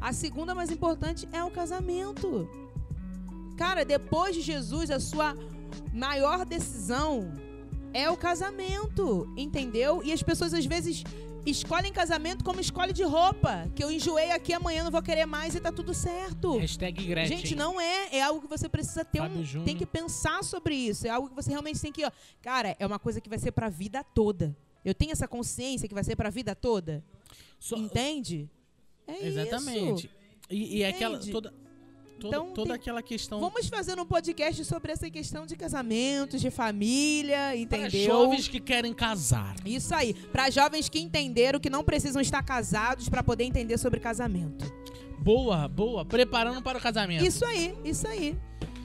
a 0.01 0.13
segunda 0.13 0.55
mais 0.55 0.71
importante 0.71 1.29
é 1.31 1.45
o 1.45 1.51
casamento. 1.51 2.49
Cara, 3.57 3.85
depois 3.85 4.35
de 4.35 4.41
Jesus, 4.41 4.91
a 4.91 4.99
sua 4.99 5.37
maior 5.93 6.45
decisão 6.47 7.33
é 7.93 8.11
o 8.11 8.17
casamento, 8.17 9.33
entendeu? 9.37 10.03
E 10.03 10.11
as 10.13 10.23
pessoas 10.23 10.55
às 10.55 10.67
vezes 10.67 11.05
escolhem 11.46 11.92
casamento 11.92 12.42
como 12.44 12.61
escolhe 12.61 12.92
de 12.92 13.02
roupa. 13.02 13.70
Que 13.74 13.83
eu 13.85 13.90
enjoei 13.90 14.30
aqui, 14.30 14.52
amanhã 14.52 14.85
não 14.85 14.90
vou 14.90 15.02
querer 15.02 15.26
mais 15.26 15.54
e 15.54 15.61
tá 15.61 15.70
tudo 15.72 15.92
certo. 15.94 16.57
Hashtag 16.59 17.04
Gretchen. 17.07 17.37
Gente, 17.38 17.54
não 17.54 17.80
é. 17.80 18.09
É 18.16 18.22
algo 18.22 18.40
que 18.42 18.48
você 18.48 18.68
precisa 18.68 19.04
ter 19.04 19.18
Fábio 19.18 19.38
um. 19.38 19.44
Júnior. 19.44 19.64
Tem 19.66 19.76
que 19.76 19.87
pensar 19.87 20.42
sobre 20.44 20.74
isso. 20.74 21.07
É 21.07 21.11
algo 21.11 21.28
que 21.28 21.35
você 21.35 21.50
realmente 21.50 21.80
tem 21.80 21.92
que. 21.92 22.04
Ó, 22.04 22.11
cara, 22.42 22.76
é 22.78 22.87
uma 22.87 22.98
coisa 22.98 23.20
que 23.20 23.28
vai 23.28 23.38
ser 23.38 23.52
pra 23.52 23.68
vida 23.68 24.02
toda. 24.02 24.57
Eu 24.85 24.94
tenho 24.94 25.12
essa 25.12 25.26
consciência 25.26 25.88
que 25.88 25.94
vai 25.94 26.04
ser 26.04 26.16
pra 26.16 26.30
vida 26.30 26.54
toda. 26.54 27.02
Só- 27.59 27.76
Entende? 27.76 28.48
É 29.07 29.26
Exatamente. 29.26 30.07
isso. 30.07 30.14
E, 30.50 30.78
e 30.78 30.85
aquela. 30.85 31.16
Entende? 31.16 31.33
Toda, 31.33 31.54
toda, 32.18 32.37
Então, 32.37 32.53
toda 32.53 32.66
tem- 32.68 32.77
aquela 32.77 33.03
questão. 33.03 33.40
Vamos 33.40 33.68
fazer 33.68 33.98
um 33.98 34.07
podcast 34.07 34.64
sobre 34.64 34.92
essa 34.92 35.11
questão 35.11 35.44
de 35.46 35.57
casamentos, 35.57 36.40
de 36.40 36.50
família, 36.50 37.37
para 37.48 37.57
entendeu? 37.57 38.07
jovens 38.07 38.48
que 38.48 38.61
querem 38.61 38.92
casar. 38.92 39.55
Isso 39.64 39.94
aí. 39.94 40.14
Para 40.14 40.50
jovens 40.50 40.88
que 40.88 40.98
entenderam 41.00 41.59
que 41.61 41.68
não 41.70 41.85
precisam 41.85 42.20
estar 42.22 42.42
casados 42.42 43.09
para 43.09 43.22
poder 43.22 43.44
entender 43.44 43.79
sobre 43.79 44.00
casamento. 44.00 44.64
Boa, 45.18 45.68
boa. 45.68 46.05
Preparando 46.05 46.61
para 46.62 46.77
o 46.79 46.81
casamento. 46.81 47.24
Isso 47.24 47.44
aí, 47.44 47.74
isso 47.85 48.07
aí. 48.07 48.37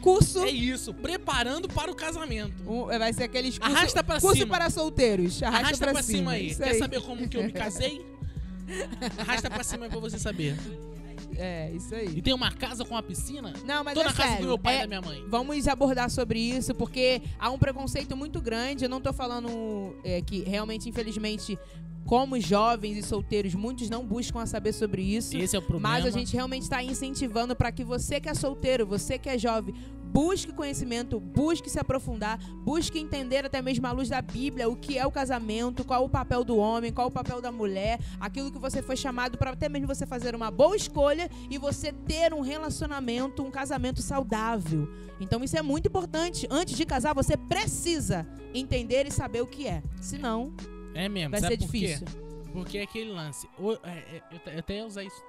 Curso. 0.01 0.39
É 0.45 0.49
isso. 0.49 0.93
Preparando 0.93 1.67
para 1.67 1.91
o 1.91 1.95
casamento. 1.95 2.53
um- 2.65 2.85
vai 2.85 3.11
ser 3.11 3.23
aqueles 3.23 3.57
curso, 3.59 3.75
Arrasta 3.75 4.01
pra 4.03 4.19
curso 4.21 4.37
cima. 4.37 4.47
para 4.57 4.69
solteiros. 4.69 5.43
Arrasta, 5.43 5.65
Arrasta 5.65 5.85
pra, 5.85 5.93
pra 5.93 6.03
cima 6.03 6.31
aí. 6.31 6.55
Quer 6.55 6.75
saber 6.75 7.01
como 7.01 7.27
que 7.27 7.35
eu 7.35 7.43
me 7.43 7.51
casei? 7.53 8.05
Arrasta 9.17 9.49
pra 9.49 9.63
cima 9.63 9.85
aí 9.85 9.91
pra 9.91 9.99
você 9.99 10.17
saber. 10.17 10.55
É, 11.37 11.71
isso 11.71 11.93
E 11.93 11.97
aí. 11.97 12.21
tem 12.21 12.33
uma 12.33 12.51
casa 12.51 12.83
com 12.85 12.93
uma 12.95 13.03
piscina? 13.03 13.53
Não, 13.65 13.83
mas 13.83 13.93
Tô 13.93 14.01
é 14.01 14.03
na 14.05 14.13
casa 14.13 14.29
sério. 14.29 14.43
do 14.43 14.47
meu 14.47 14.57
pai 14.59 14.75
e 14.75 14.77
é- 14.77 14.81
da 14.81 14.87
minha 14.87 15.01
mãe. 15.01 15.23
Vamos 15.27 15.67
abordar 15.67 16.09
sobre 16.09 16.39
isso, 16.39 16.73
porque 16.75 17.21
há 17.39 17.49
um 17.49 17.57
preconceito 17.57 18.15
muito 18.15 18.41
grande. 18.41 18.85
Eu 18.85 18.89
não 18.89 19.01
tô 19.01 19.13
falando 19.13 19.95
é, 20.03 20.21
que 20.21 20.41
realmente, 20.41 20.87
infelizmente, 20.89 21.57
como 22.05 22.39
jovens 22.39 22.97
e 22.97 23.03
solteiros, 23.03 23.53
muitos 23.53 23.89
não 23.89 24.03
buscam 24.05 24.41
a 24.41 24.45
saber 24.47 24.73
sobre 24.73 25.01
isso. 25.03 25.37
Esse 25.37 25.55
é 25.55 25.59
o 25.59 25.61
problema. 25.61 25.89
Mas 25.89 26.05
a 26.05 26.09
gente 26.09 26.33
realmente 26.33 26.63
está 26.63 26.81
incentivando 26.81 27.55
para 27.55 27.71
que 27.71 27.83
você 27.83 28.19
que 28.19 28.27
é 28.27 28.33
solteiro, 28.33 28.85
você 28.85 29.19
que 29.19 29.29
é 29.29 29.37
jovem, 29.37 29.75
busque 30.11 30.51
conhecimento, 30.51 31.19
busque 31.19 31.69
se 31.69 31.79
aprofundar, 31.79 32.39
busque 32.63 32.99
entender 32.99 33.45
até 33.45 33.61
mesmo 33.61 33.85
à 33.87 33.91
luz 33.91 34.09
da 34.09 34.21
Bíblia 34.21 34.67
o 34.69 34.75
que 34.75 34.97
é 34.97 35.05
o 35.05 35.11
casamento, 35.11 35.85
qual 35.85 36.03
o 36.03 36.09
papel 36.09 36.43
do 36.43 36.57
homem, 36.57 36.91
qual 36.91 37.07
o 37.07 37.11
papel 37.11 37.41
da 37.41 37.51
mulher, 37.51 37.99
aquilo 38.19 38.51
que 38.51 38.57
você 38.59 38.81
foi 38.81 38.97
chamado 38.97 39.37
para 39.37 39.51
até 39.51 39.69
mesmo 39.69 39.87
você 39.87 40.05
fazer 40.05 40.35
uma 40.35 40.49
boa 40.49 40.75
escolha 40.75 41.29
e 41.49 41.57
você 41.57 41.91
ter 41.93 42.33
um 42.33 42.41
relacionamento, 42.41 43.43
um 43.43 43.51
casamento 43.51 44.01
saudável. 44.01 44.89
Então 45.19 45.43
isso 45.43 45.57
é 45.57 45.61
muito 45.61 45.87
importante. 45.87 46.47
Antes 46.49 46.75
de 46.75 46.85
casar, 46.85 47.13
você 47.13 47.37
precisa 47.37 48.27
entender 48.53 49.05
e 49.07 49.11
saber 49.11 49.41
o 49.41 49.47
que 49.47 49.67
é. 49.67 49.83
Senão, 50.01 50.53
É 50.93 51.07
mesmo. 51.07 51.31
vai 51.31 51.39
sabe 51.41 51.53
ser 51.55 51.65
por 51.65 51.71
quê? 51.71 51.79
difícil. 51.79 52.07
Porque 52.51 52.77
é 52.79 52.83
aquele 52.83 53.11
lance. 53.11 53.47
É, 53.83 53.89
é, 54.17 54.23
eu 54.53 54.59
até 54.59 54.77
ia 54.77 54.85
usar 54.85 55.03
isso 55.03 55.21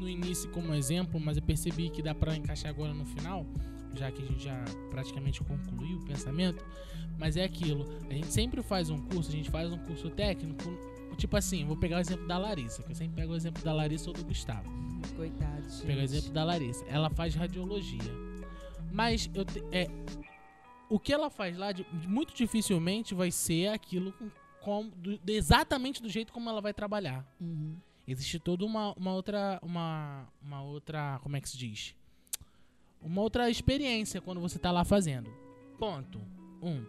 no 0.00 0.08
início 0.08 0.50
como 0.50 0.74
exemplo, 0.74 1.20
mas 1.20 1.36
eu 1.36 1.42
percebi 1.42 1.90
que 1.90 2.02
dá 2.02 2.14
pra 2.14 2.34
encaixar 2.34 2.70
agora 2.70 2.92
no 2.94 3.04
final, 3.04 3.46
já 3.94 4.10
que 4.10 4.22
a 4.22 4.26
gente 4.26 4.42
já 4.44 4.64
praticamente 4.90 5.42
concluiu 5.44 5.98
o 5.98 6.04
pensamento. 6.04 6.64
Mas 7.18 7.36
é 7.36 7.44
aquilo. 7.44 7.84
A 8.08 8.14
gente 8.14 8.32
sempre 8.32 8.62
faz 8.62 8.88
um 8.88 8.98
curso, 9.02 9.28
a 9.28 9.32
gente 9.32 9.50
faz 9.50 9.70
um 9.72 9.78
curso 9.78 10.08
técnico. 10.10 10.64
Tipo 11.18 11.36
assim, 11.36 11.66
vou 11.66 11.76
pegar 11.76 11.98
o 11.98 12.00
exemplo 12.00 12.26
da 12.26 12.38
Larissa, 12.38 12.82
que 12.82 12.90
eu 12.92 12.94
sempre 12.96 13.16
pego 13.16 13.32
o 13.34 13.36
exemplo 13.36 13.62
da 13.62 13.74
Larissa 13.74 14.08
ou 14.08 14.14
do 14.14 14.24
Gustavo. 14.24 14.70
Coitado. 15.16 15.62
Vou 15.68 15.80
pegar 15.86 15.98
o 15.98 16.00
gente. 16.00 16.04
exemplo 16.16 16.32
da 16.32 16.44
Larissa. 16.44 16.84
Ela 16.86 17.10
faz 17.10 17.34
radiologia. 17.34 18.00
Mas 18.90 19.28
eu 19.34 19.44
te- 19.44 19.62
é, 19.70 19.88
o 20.88 20.98
que 20.98 21.12
ela 21.12 21.28
faz 21.28 21.56
lá, 21.58 21.72
de- 21.72 21.84
muito 22.08 22.34
dificilmente 22.34 23.14
vai 23.14 23.30
ser 23.30 23.68
aquilo 23.68 24.12
com, 24.12 24.30
com- 24.62 24.88
do- 24.96 25.20
exatamente 25.30 26.00
do 26.02 26.08
jeito 26.08 26.32
como 26.32 26.48
ela 26.48 26.60
vai 26.62 26.72
trabalhar. 26.72 27.26
Uhum. 27.40 27.76
Existe 28.10 28.40
toda 28.40 28.64
uma, 28.64 28.92
uma 28.94 29.14
outra. 29.14 29.60
Uma, 29.62 30.26
uma 30.42 30.62
outra. 30.62 31.20
Como 31.22 31.36
é 31.36 31.40
que 31.40 31.48
se 31.48 31.56
diz? 31.56 31.94
Uma 33.00 33.22
outra 33.22 33.48
experiência 33.48 34.20
quando 34.20 34.40
você 34.40 34.58
tá 34.58 34.72
lá 34.72 34.84
fazendo. 34.84 35.30
Ponto. 35.78 36.20
Um. 36.60 36.84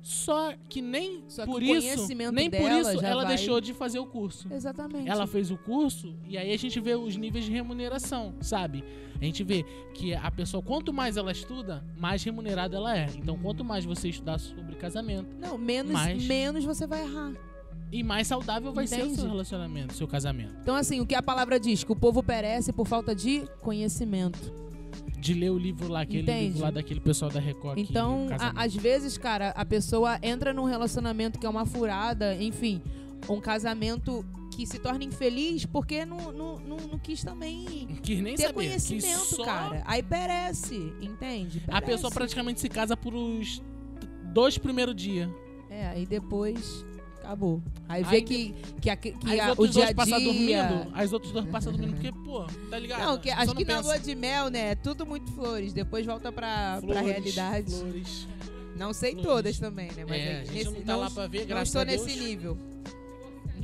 Só 0.00 0.52
que 0.68 0.80
nem 0.82 1.24
Só 1.28 1.44
que 1.44 1.50
por 1.50 1.62
isso. 1.62 2.06
Nem 2.32 2.50
por 2.50 2.70
isso 2.70 3.04
ela 3.04 3.24
vai- 3.24 3.36
deixou 3.36 3.60
de 3.60 3.72
fazer 3.72 3.98
o 3.98 4.06
curso. 4.06 4.52
Exatamente. 4.52 5.08
Ela 5.08 5.26
fez 5.26 5.50
o 5.50 5.56
curso 5.56 6.14
e 6.28 6.36
aí 6.38 6.52
a 6.52 6.56
gente 6.58 6.78
vê 6.78 6.94
os 6.94 7.16
níveis 7.16 7.46
de 7.46 7.50
remuneração, 7.50 8.34
sabe? 8.40 8.84
A 9.20 9.24
gente 9.24 9.42
vê 9.42 9.64
que 9.94 10.14
a 10.14 10.30
pessoa, 10.30 10.62
quanto 10.62 10.92
mais 10.92 11.16
ela 11.16 11.32
estuda, 11.32 11.82
mais 11.96 12.22
remunerada 12.22 12.76
ela 12.76 12.96
é. 12.96 13.06
Então, 13.16 13.38
quanto 13.38 13.64
mais 13.64 13.84
você 13.86 14.10
estudar 14.10 14.38
sobre 14.38 14.76
casamento, 14.76 15.34
Não, 15.38 15.56
menos, 15.56 15.92
Mas- 15.92 16.22
menos 16.24 16.64
você 16.64 16.86
vai 16.86 17.02
errar. 17.02 17.32
E 17.92 18.02
mais 18.02 18.26
saudável 18.26 18.72
vai 18.72 18.86
ser 18.86 19.04
o 19.04 19.14
seu 19.14 19.28
relacionamento, 19.28 19.94
o 19.94 19.96
seu 19.96 20.08
casamento. 20.08 20.54
Então, 20.62 20.74
assim, 20.74 21.00
o 21.00 21.06
que 21.06 21.14
a 21.14 21.22
palavra 21.22 21.60
diz? 21.60 21.84
Que 21.84 21.92
o 21.92 21.96
povo 21.96 22.22
perece 22.22 22.72
por 22.72 22.86
falta 22.86 23.14
de 23.14 23.42
conhecimento. 23.60 24.52
De 25.18 25.32
ler 25.32 25.50
o 25.50 25.58
livro 25.58 25.88
lá, 25.88 26.02
aquele 26.02 26.22
Entende? 26.22 26.44
livro 26.48 26.62
lá 26.62 26.70
daquele 26.70 27.00
pessoal 27.00 27.30
da 27.30 27.40
Record. 27.40 27.76
que- 27.76 27.80
Então, 27.82 28.26
a- 28.38 28.62
às 28.64 28.74
vezes, 28.74 29.16
cara, 29.16 29.50
a 29.50 29.64
pessoa 29.64 30.18
entra 30.22 30.52
num 30.52 30.64
relacionamento 30.64 31.38
que 31.38 31.46
é 31.46 31.48
uma 31.48 31.64
furada, 31.64 32.34
enfim, 32.34 32.82
um 33.28 33.40
casamento 33.40 34.24
que 34.54 34.66
se 34.66 34.78
torna 34.78 35.02
infeliz 35.02 35.64
porque 35.66 36.04
não, 36.04 36.30
não, 36.30 36.58
não, 36.60 36.76
não 36.76 36.98
quis 36.98 37.24
também 37.24 37.88
que 38.02 38.20
nem 38.20 38.34
ter 38.36 38.42
saber. 38.42 38.54
conhecimento, 38.54 39.18
só 39.36 39.44
cara. 39.44 39.82
Aí 39.86 40.02
perece, 40.02 40.76
entende? 41.00 41.62
A 41.68 41.80
Perece. 41.80 41.86
pessoa 41.92 42.10
praticamente 42.12 42.60
se 42.60 42.68
casa 42.68 42.96
por 42.96 43.14
os 43.14 43.60
dois 44.32 44.56
primeiros 44.58 44.94
dias. 44.94 45.28
É, 45.70 45.86
aí 45.88 46.06
depois 46.06 46.84
acabou. 47.24 47.62
Aí 47.88 48.02
vê 48.04 48.22
que, 48.22 48.54
que, 48.80 48.90
a, 48.90 48.96
que 48.96 49.10
a- 49.40 49.54
o 49.56 49.66
dia 49.66 49.88
a 49.88 49.92
dia... 49.92 50.20
dormindo. 50.20 50.90
Aí 50.92 51.06
os 51.06 51.12
outros 51.12 51.32
dois 51.32 51.46
passam 51.46 51.72
dormindo 51.72 51.94
porque, 51.94 52.12
pô, 52.12 52.44
tá 52.70 52.78
ligado? 52.78 53.00
Não, 53.00 53.18
que, 53.18 53.30
acho 53.30 53.46
não 53.46 53.54
que 53.54 53.64
na 53.64 53.76
pensa. 53.76 53.88
lua 53.88 53.98
de 53.98 54.14
mel, 54.14 54.48
né, 54.50 54.70
é 54.72 54.74
tudo 54.74 55.04
muito 55.06 55.30
flores. 55.32 55.72
Depois 55.72 56.04
volta 56.06 56.30
pra, 56.30 56.78
pra 56.80 56.92
Flores, 56.92 57.02
realidade. 57.06 57.70
Flores. 57.74 58.28
Não 58.76 58.92
sei 58.92 59.12
Flores. 59.12 59.26
todas 59.28 59.58
também, 59.58 59.86
né? 59.92 60.04
Mas 60.08 60.12
É, 60.18 60.24
é 60.32 60.40
a 60.40 60.44
gente 60.44 60.52
nesse- 60.54 60.70
não 60.70 60.82
tá 60.82 60.96
lá 60.96 61.10
pra 61.10 61.26
ver, 61.26 61.46
não 61.46 61.62
estou 61.62 61.84
nesse 61.84 62.18
nível. 62.18 62.56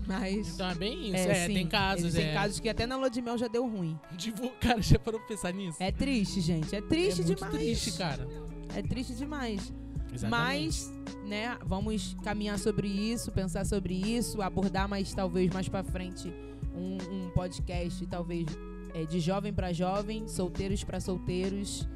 Mas. 0.06 0.54
Então 0.54 0.68
é 0.70 0.74
bem 0.74 1.06
isso. 1.06 1.16
é, 1.16 1.44
É, 1.44 1.46
sim, 1.46 1.54
tem 1.54 1.66
casos. 1.66 2.04
Existem 2.06 2.30
é. 2.30 2.34
casos 2.34 2.58
que 2.60 2.68
até 2.68 2.86
na 2.86 2.96
lua 2.96 3.08
de 3.10 3.22
mel 3.22 3.38
já 3.38 3.46
deu 3.48 3.66
ruim. 3.68 3.98
Tipo, 4.16 4.48
cara, 4.60 4.80
já 4.82 4.98
parou 4.98 5.20
pra 5.20 5.28
pensar 5.28 5.52
nisso? 5.52 5.76
É 5.80 5.92
triste, 5.92 6.40
gente. 6.40 6.74
É 6.74 6.80
triste 6.80 7.20
é 7.22 7.24
demais. 7.24 7.52
triste, 7.54 7.92
cara. 7.92 8.26
É 8.74 8.82
triste 8.82 9.14
demais. 9.14 9.72
Exatamente. 10.12 10.30
Mas, 10.30 10.92
né, 11.26 11.58
vamos 11.64 12.14
caminhar 12.22 12.58
sobre 12.58 12.88
isso, 12.88 13.30
pensar 13.30 13.64
sobre 13.64 13.94
isso, 13.94 14.42
abordar 14.42 14.88
mais, 14.88 15.12
talvez, 15.14 15.52
mais 15.52 15.68
pra 15.68 15.82
frente, 15.82 16.32
um, 16.74 16.98
um 17.10 17.30
podcast, 17.30 18.06
talvez, 18.06 18.46
é, 18.94 19.04
de 19.04 19.20
jovem 19.20 19.52
pra 19.52 19.72
jovem, 19.72 20.26
solteiros 20.28 20.82
pra 20.84 21.00
solteiros, 21.00 21.88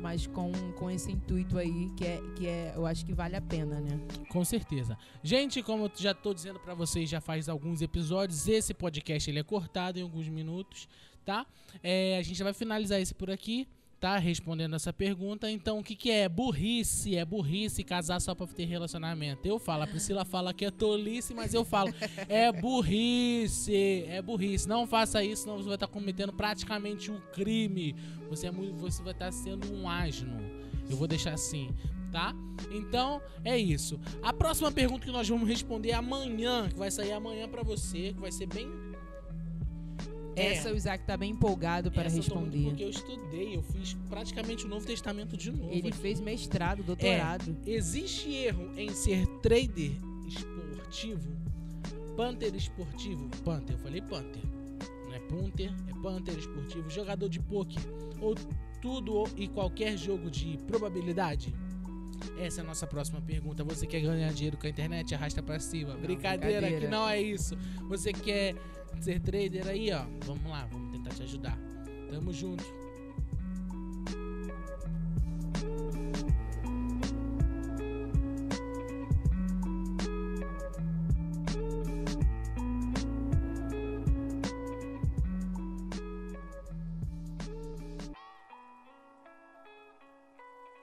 mas 0.00 0.26
com, 0.26 0.50
com 0.72 0.90
esse 0.90 1.12
intuito 1.12 1.56
aí, 1.56 1.88
que 1.96 2.04
é, 2.04 2.20
que 2.34 2.46
é, 2.46 2.72
eu 2.74 2.84
acho 2.84 3.06
que 3.06 3.14
vale 3.14 3.36
a 3.36 3.40
pena, 3.40 3.80
né? 3.80 4.00
Com 4.28 4.44
certeza. 4.44 4.98
Gente, 5.22 5.62
como 5.62 5.84
eu 5.84 5.92
já 5.94 6.12
tô 6.12 6.34
dizendo 6.34 6.58
pra 6.58 6.74
vocês 6.74 7.08
já 7.08 7.20
faz 7.20 7.48
alguns 7.48 7.80
episódios, 7.80 8.48
esse 8.48 8.74
podcast 8.74 9.30
ele 9.30 9.38
é 9.38 9.44
cortado 9.44 9.98
em 9.98 10.02
alguns 10.02 10.28
minutos, 10.28 10.88
tá? 11.24 11.46
É, 11.82 12.18
a 12.18 12.22
gente 12.22 12.42
vai 12.42 12.52
finalizar 12.52 13.00
esse 13.00 13.14
por 13.14 13.30
aqui, 13.30 13.68
tá? 14.02 14.18
Respondendo 14.18 14.74
essa 14.74 14.92
pergunta. 14.92 15.48
Então, 15.48 15.78
o 15.78 15.82
que 15.82 15.94
que 15.94 16.10
é? 16.10 16.28
Burrice. 16.28 17.16
É 17.16 17.24
burrice 17.24 17.84
casar 17.84 18.20
só 18.20 18.34
pra 18.34 18.48
ter 18.48 18.64
relacionamento. 18.64 19.46
Eu 19.46 19.60
falo, 19.60 19.84
a 19.84 19.86
Priscila 19.86 20.24
fala 20.24 20.52
que 20.52 20.64
é 20.64 20.72
tolice, 20.72 21.32
mas 21.32 21.54
eu 21.54 21.64
falo, 21.64 21.94
é 22.28 22.50
burrice. 22.50 24.04
É 24.08 24.20
burrice. 24.20 24.68
Não 24.68 24.88
faça 24.88 25.22
isso, 25.22 25.42
senão 25.42 25.56
você 25.56 25.66
vai 25.66 25.76
estar 25.76 25.86
cometendo 25.86 26.32
praticamente 26.32 27.12
um 27.12 27.20
crime. 27.32 27.94
Você, 28.28 28.48
é 28.48 28.50
muito, 28.50 28.74
você 28.74 29.00
vai 29.04 29.12
estar 29.12 29.30
sendo 29.30 29.72
um 29.72 29.88
asno. 29.88 30.36
Eu 30.90 30.96
vou 30.96 31.06
deixar 31.06 31.34
assim, 31.34 31.70
tá? 32.10 32.34
Então, 32.72 33.22
é 33.44 33.56
isso. 33.56 34.00
A 34.20 34.32
próxima 34.32 34.72
pergunta 34.72 35.06
que 35.06 35.12
nós 35.12 35.28
vamos 35.28 35.48
responder 35.48 35.92
amanhã, 35.92 36.68
que 36.68 36.76
vai 36.76 36.90
sair 36.90 37.12
amanhã 37.12 37.48
pra 37.48 37.62
você, 37.62 38.12
que 38.12 38.20
vai 38.20 38.32
ser 38.32 38.46
bem. 38.46 38.68
É, 40.34 40.54
Essa 40.54 40.72
o 40.72 40.76
Isaac 40.76 41.04
tá 41.04 41.16
bem 41.16 41.32
empolgado 41.32 41.90
para 41.90 42.04
essa 42.04 42.16
eu 42.16 42.22
responder. 42.22 42.64
Porque 42.64 42.84
eu 42.84 42.90
estudei, 42.90 43.56
eu 43.56 43.62
fiz 43.62 43.94
praticamente 44.08 44.64
o 44.64 44.68
Novo 44.68 44.86
Testamento 44.86 45.36
de 45.36 45.50
novo. 45.50 45.70
Ele 45.70 45.88
aqui. 45.88 45.98
fez 45.98 46.20
mestrado, 46.20 46.82
doutorado. 46.82 47.56
Existe 47.66 48.32
erro 48.32 48.70
em 48.76 48.90
ser 48.92 49.26
trader 49.42 49.92
esportivo? 50.26 51.36
Panther 52.16 52.54
esportivo? 52.54 53.28
Panther, 53.44 53.76
eu 53.76 53.78
falei 53.78 54.00
Panther. 54.02 54.42
Não 55.06 55.14
é 55.14 55.18
Punter, 55.20 55.72
é 55.88 56.02
Panther 56.02 56.38
esportivo. 56.38 56.88
Jogador 56.90 57.28
de 57.28 57.40
poker? 57.40 57.82
Ou 58.20 58.34
tudo 58.80 59.24
e 59.36 59.48
qualquer 59.48 59.96
jogo 59.96 60.30
de 60.30 60.58
probabilidade? 60.66 61.54
Essa 62.38 62.60
é 62.60 62.64
a 62.64 62.66
nossa 62.66 62.86
próxima 62.86 63.20
pergunta. 63.20 63.64
Você 63.64 63.86
quer 63.86 64.00
ganhar 64.00 64.32
dinheiro 64.32 64.56
com 64.56 64.66
a 64.66 64.70
internet? 64.70 65.14
Arrasta 65.14 65.42
pra 65.42 65.58
cima. 65.58 65.94
brincadeira, 65.94 66.60
brincadeira. 66.60 66.86
que 66.86 66.90
não 66.90 67.08
é 67.08 67.20
isso. 67.20 67.56
Você 67.88 68.12
quer 68.12 68.54
ser 69.00 69.20
trader 69.20 69.68
aí, 69.68 69.92
ó? 69.92 70.04
Vamos 70.26 70.44
lá, 70.50 70.66
vamos 70.70 70.92
tentar 70.92 71.10
te 71.10 71.22
ajudar. 71.22 71.58
Tamo 72.10 72.32
junto. 72.32 72.81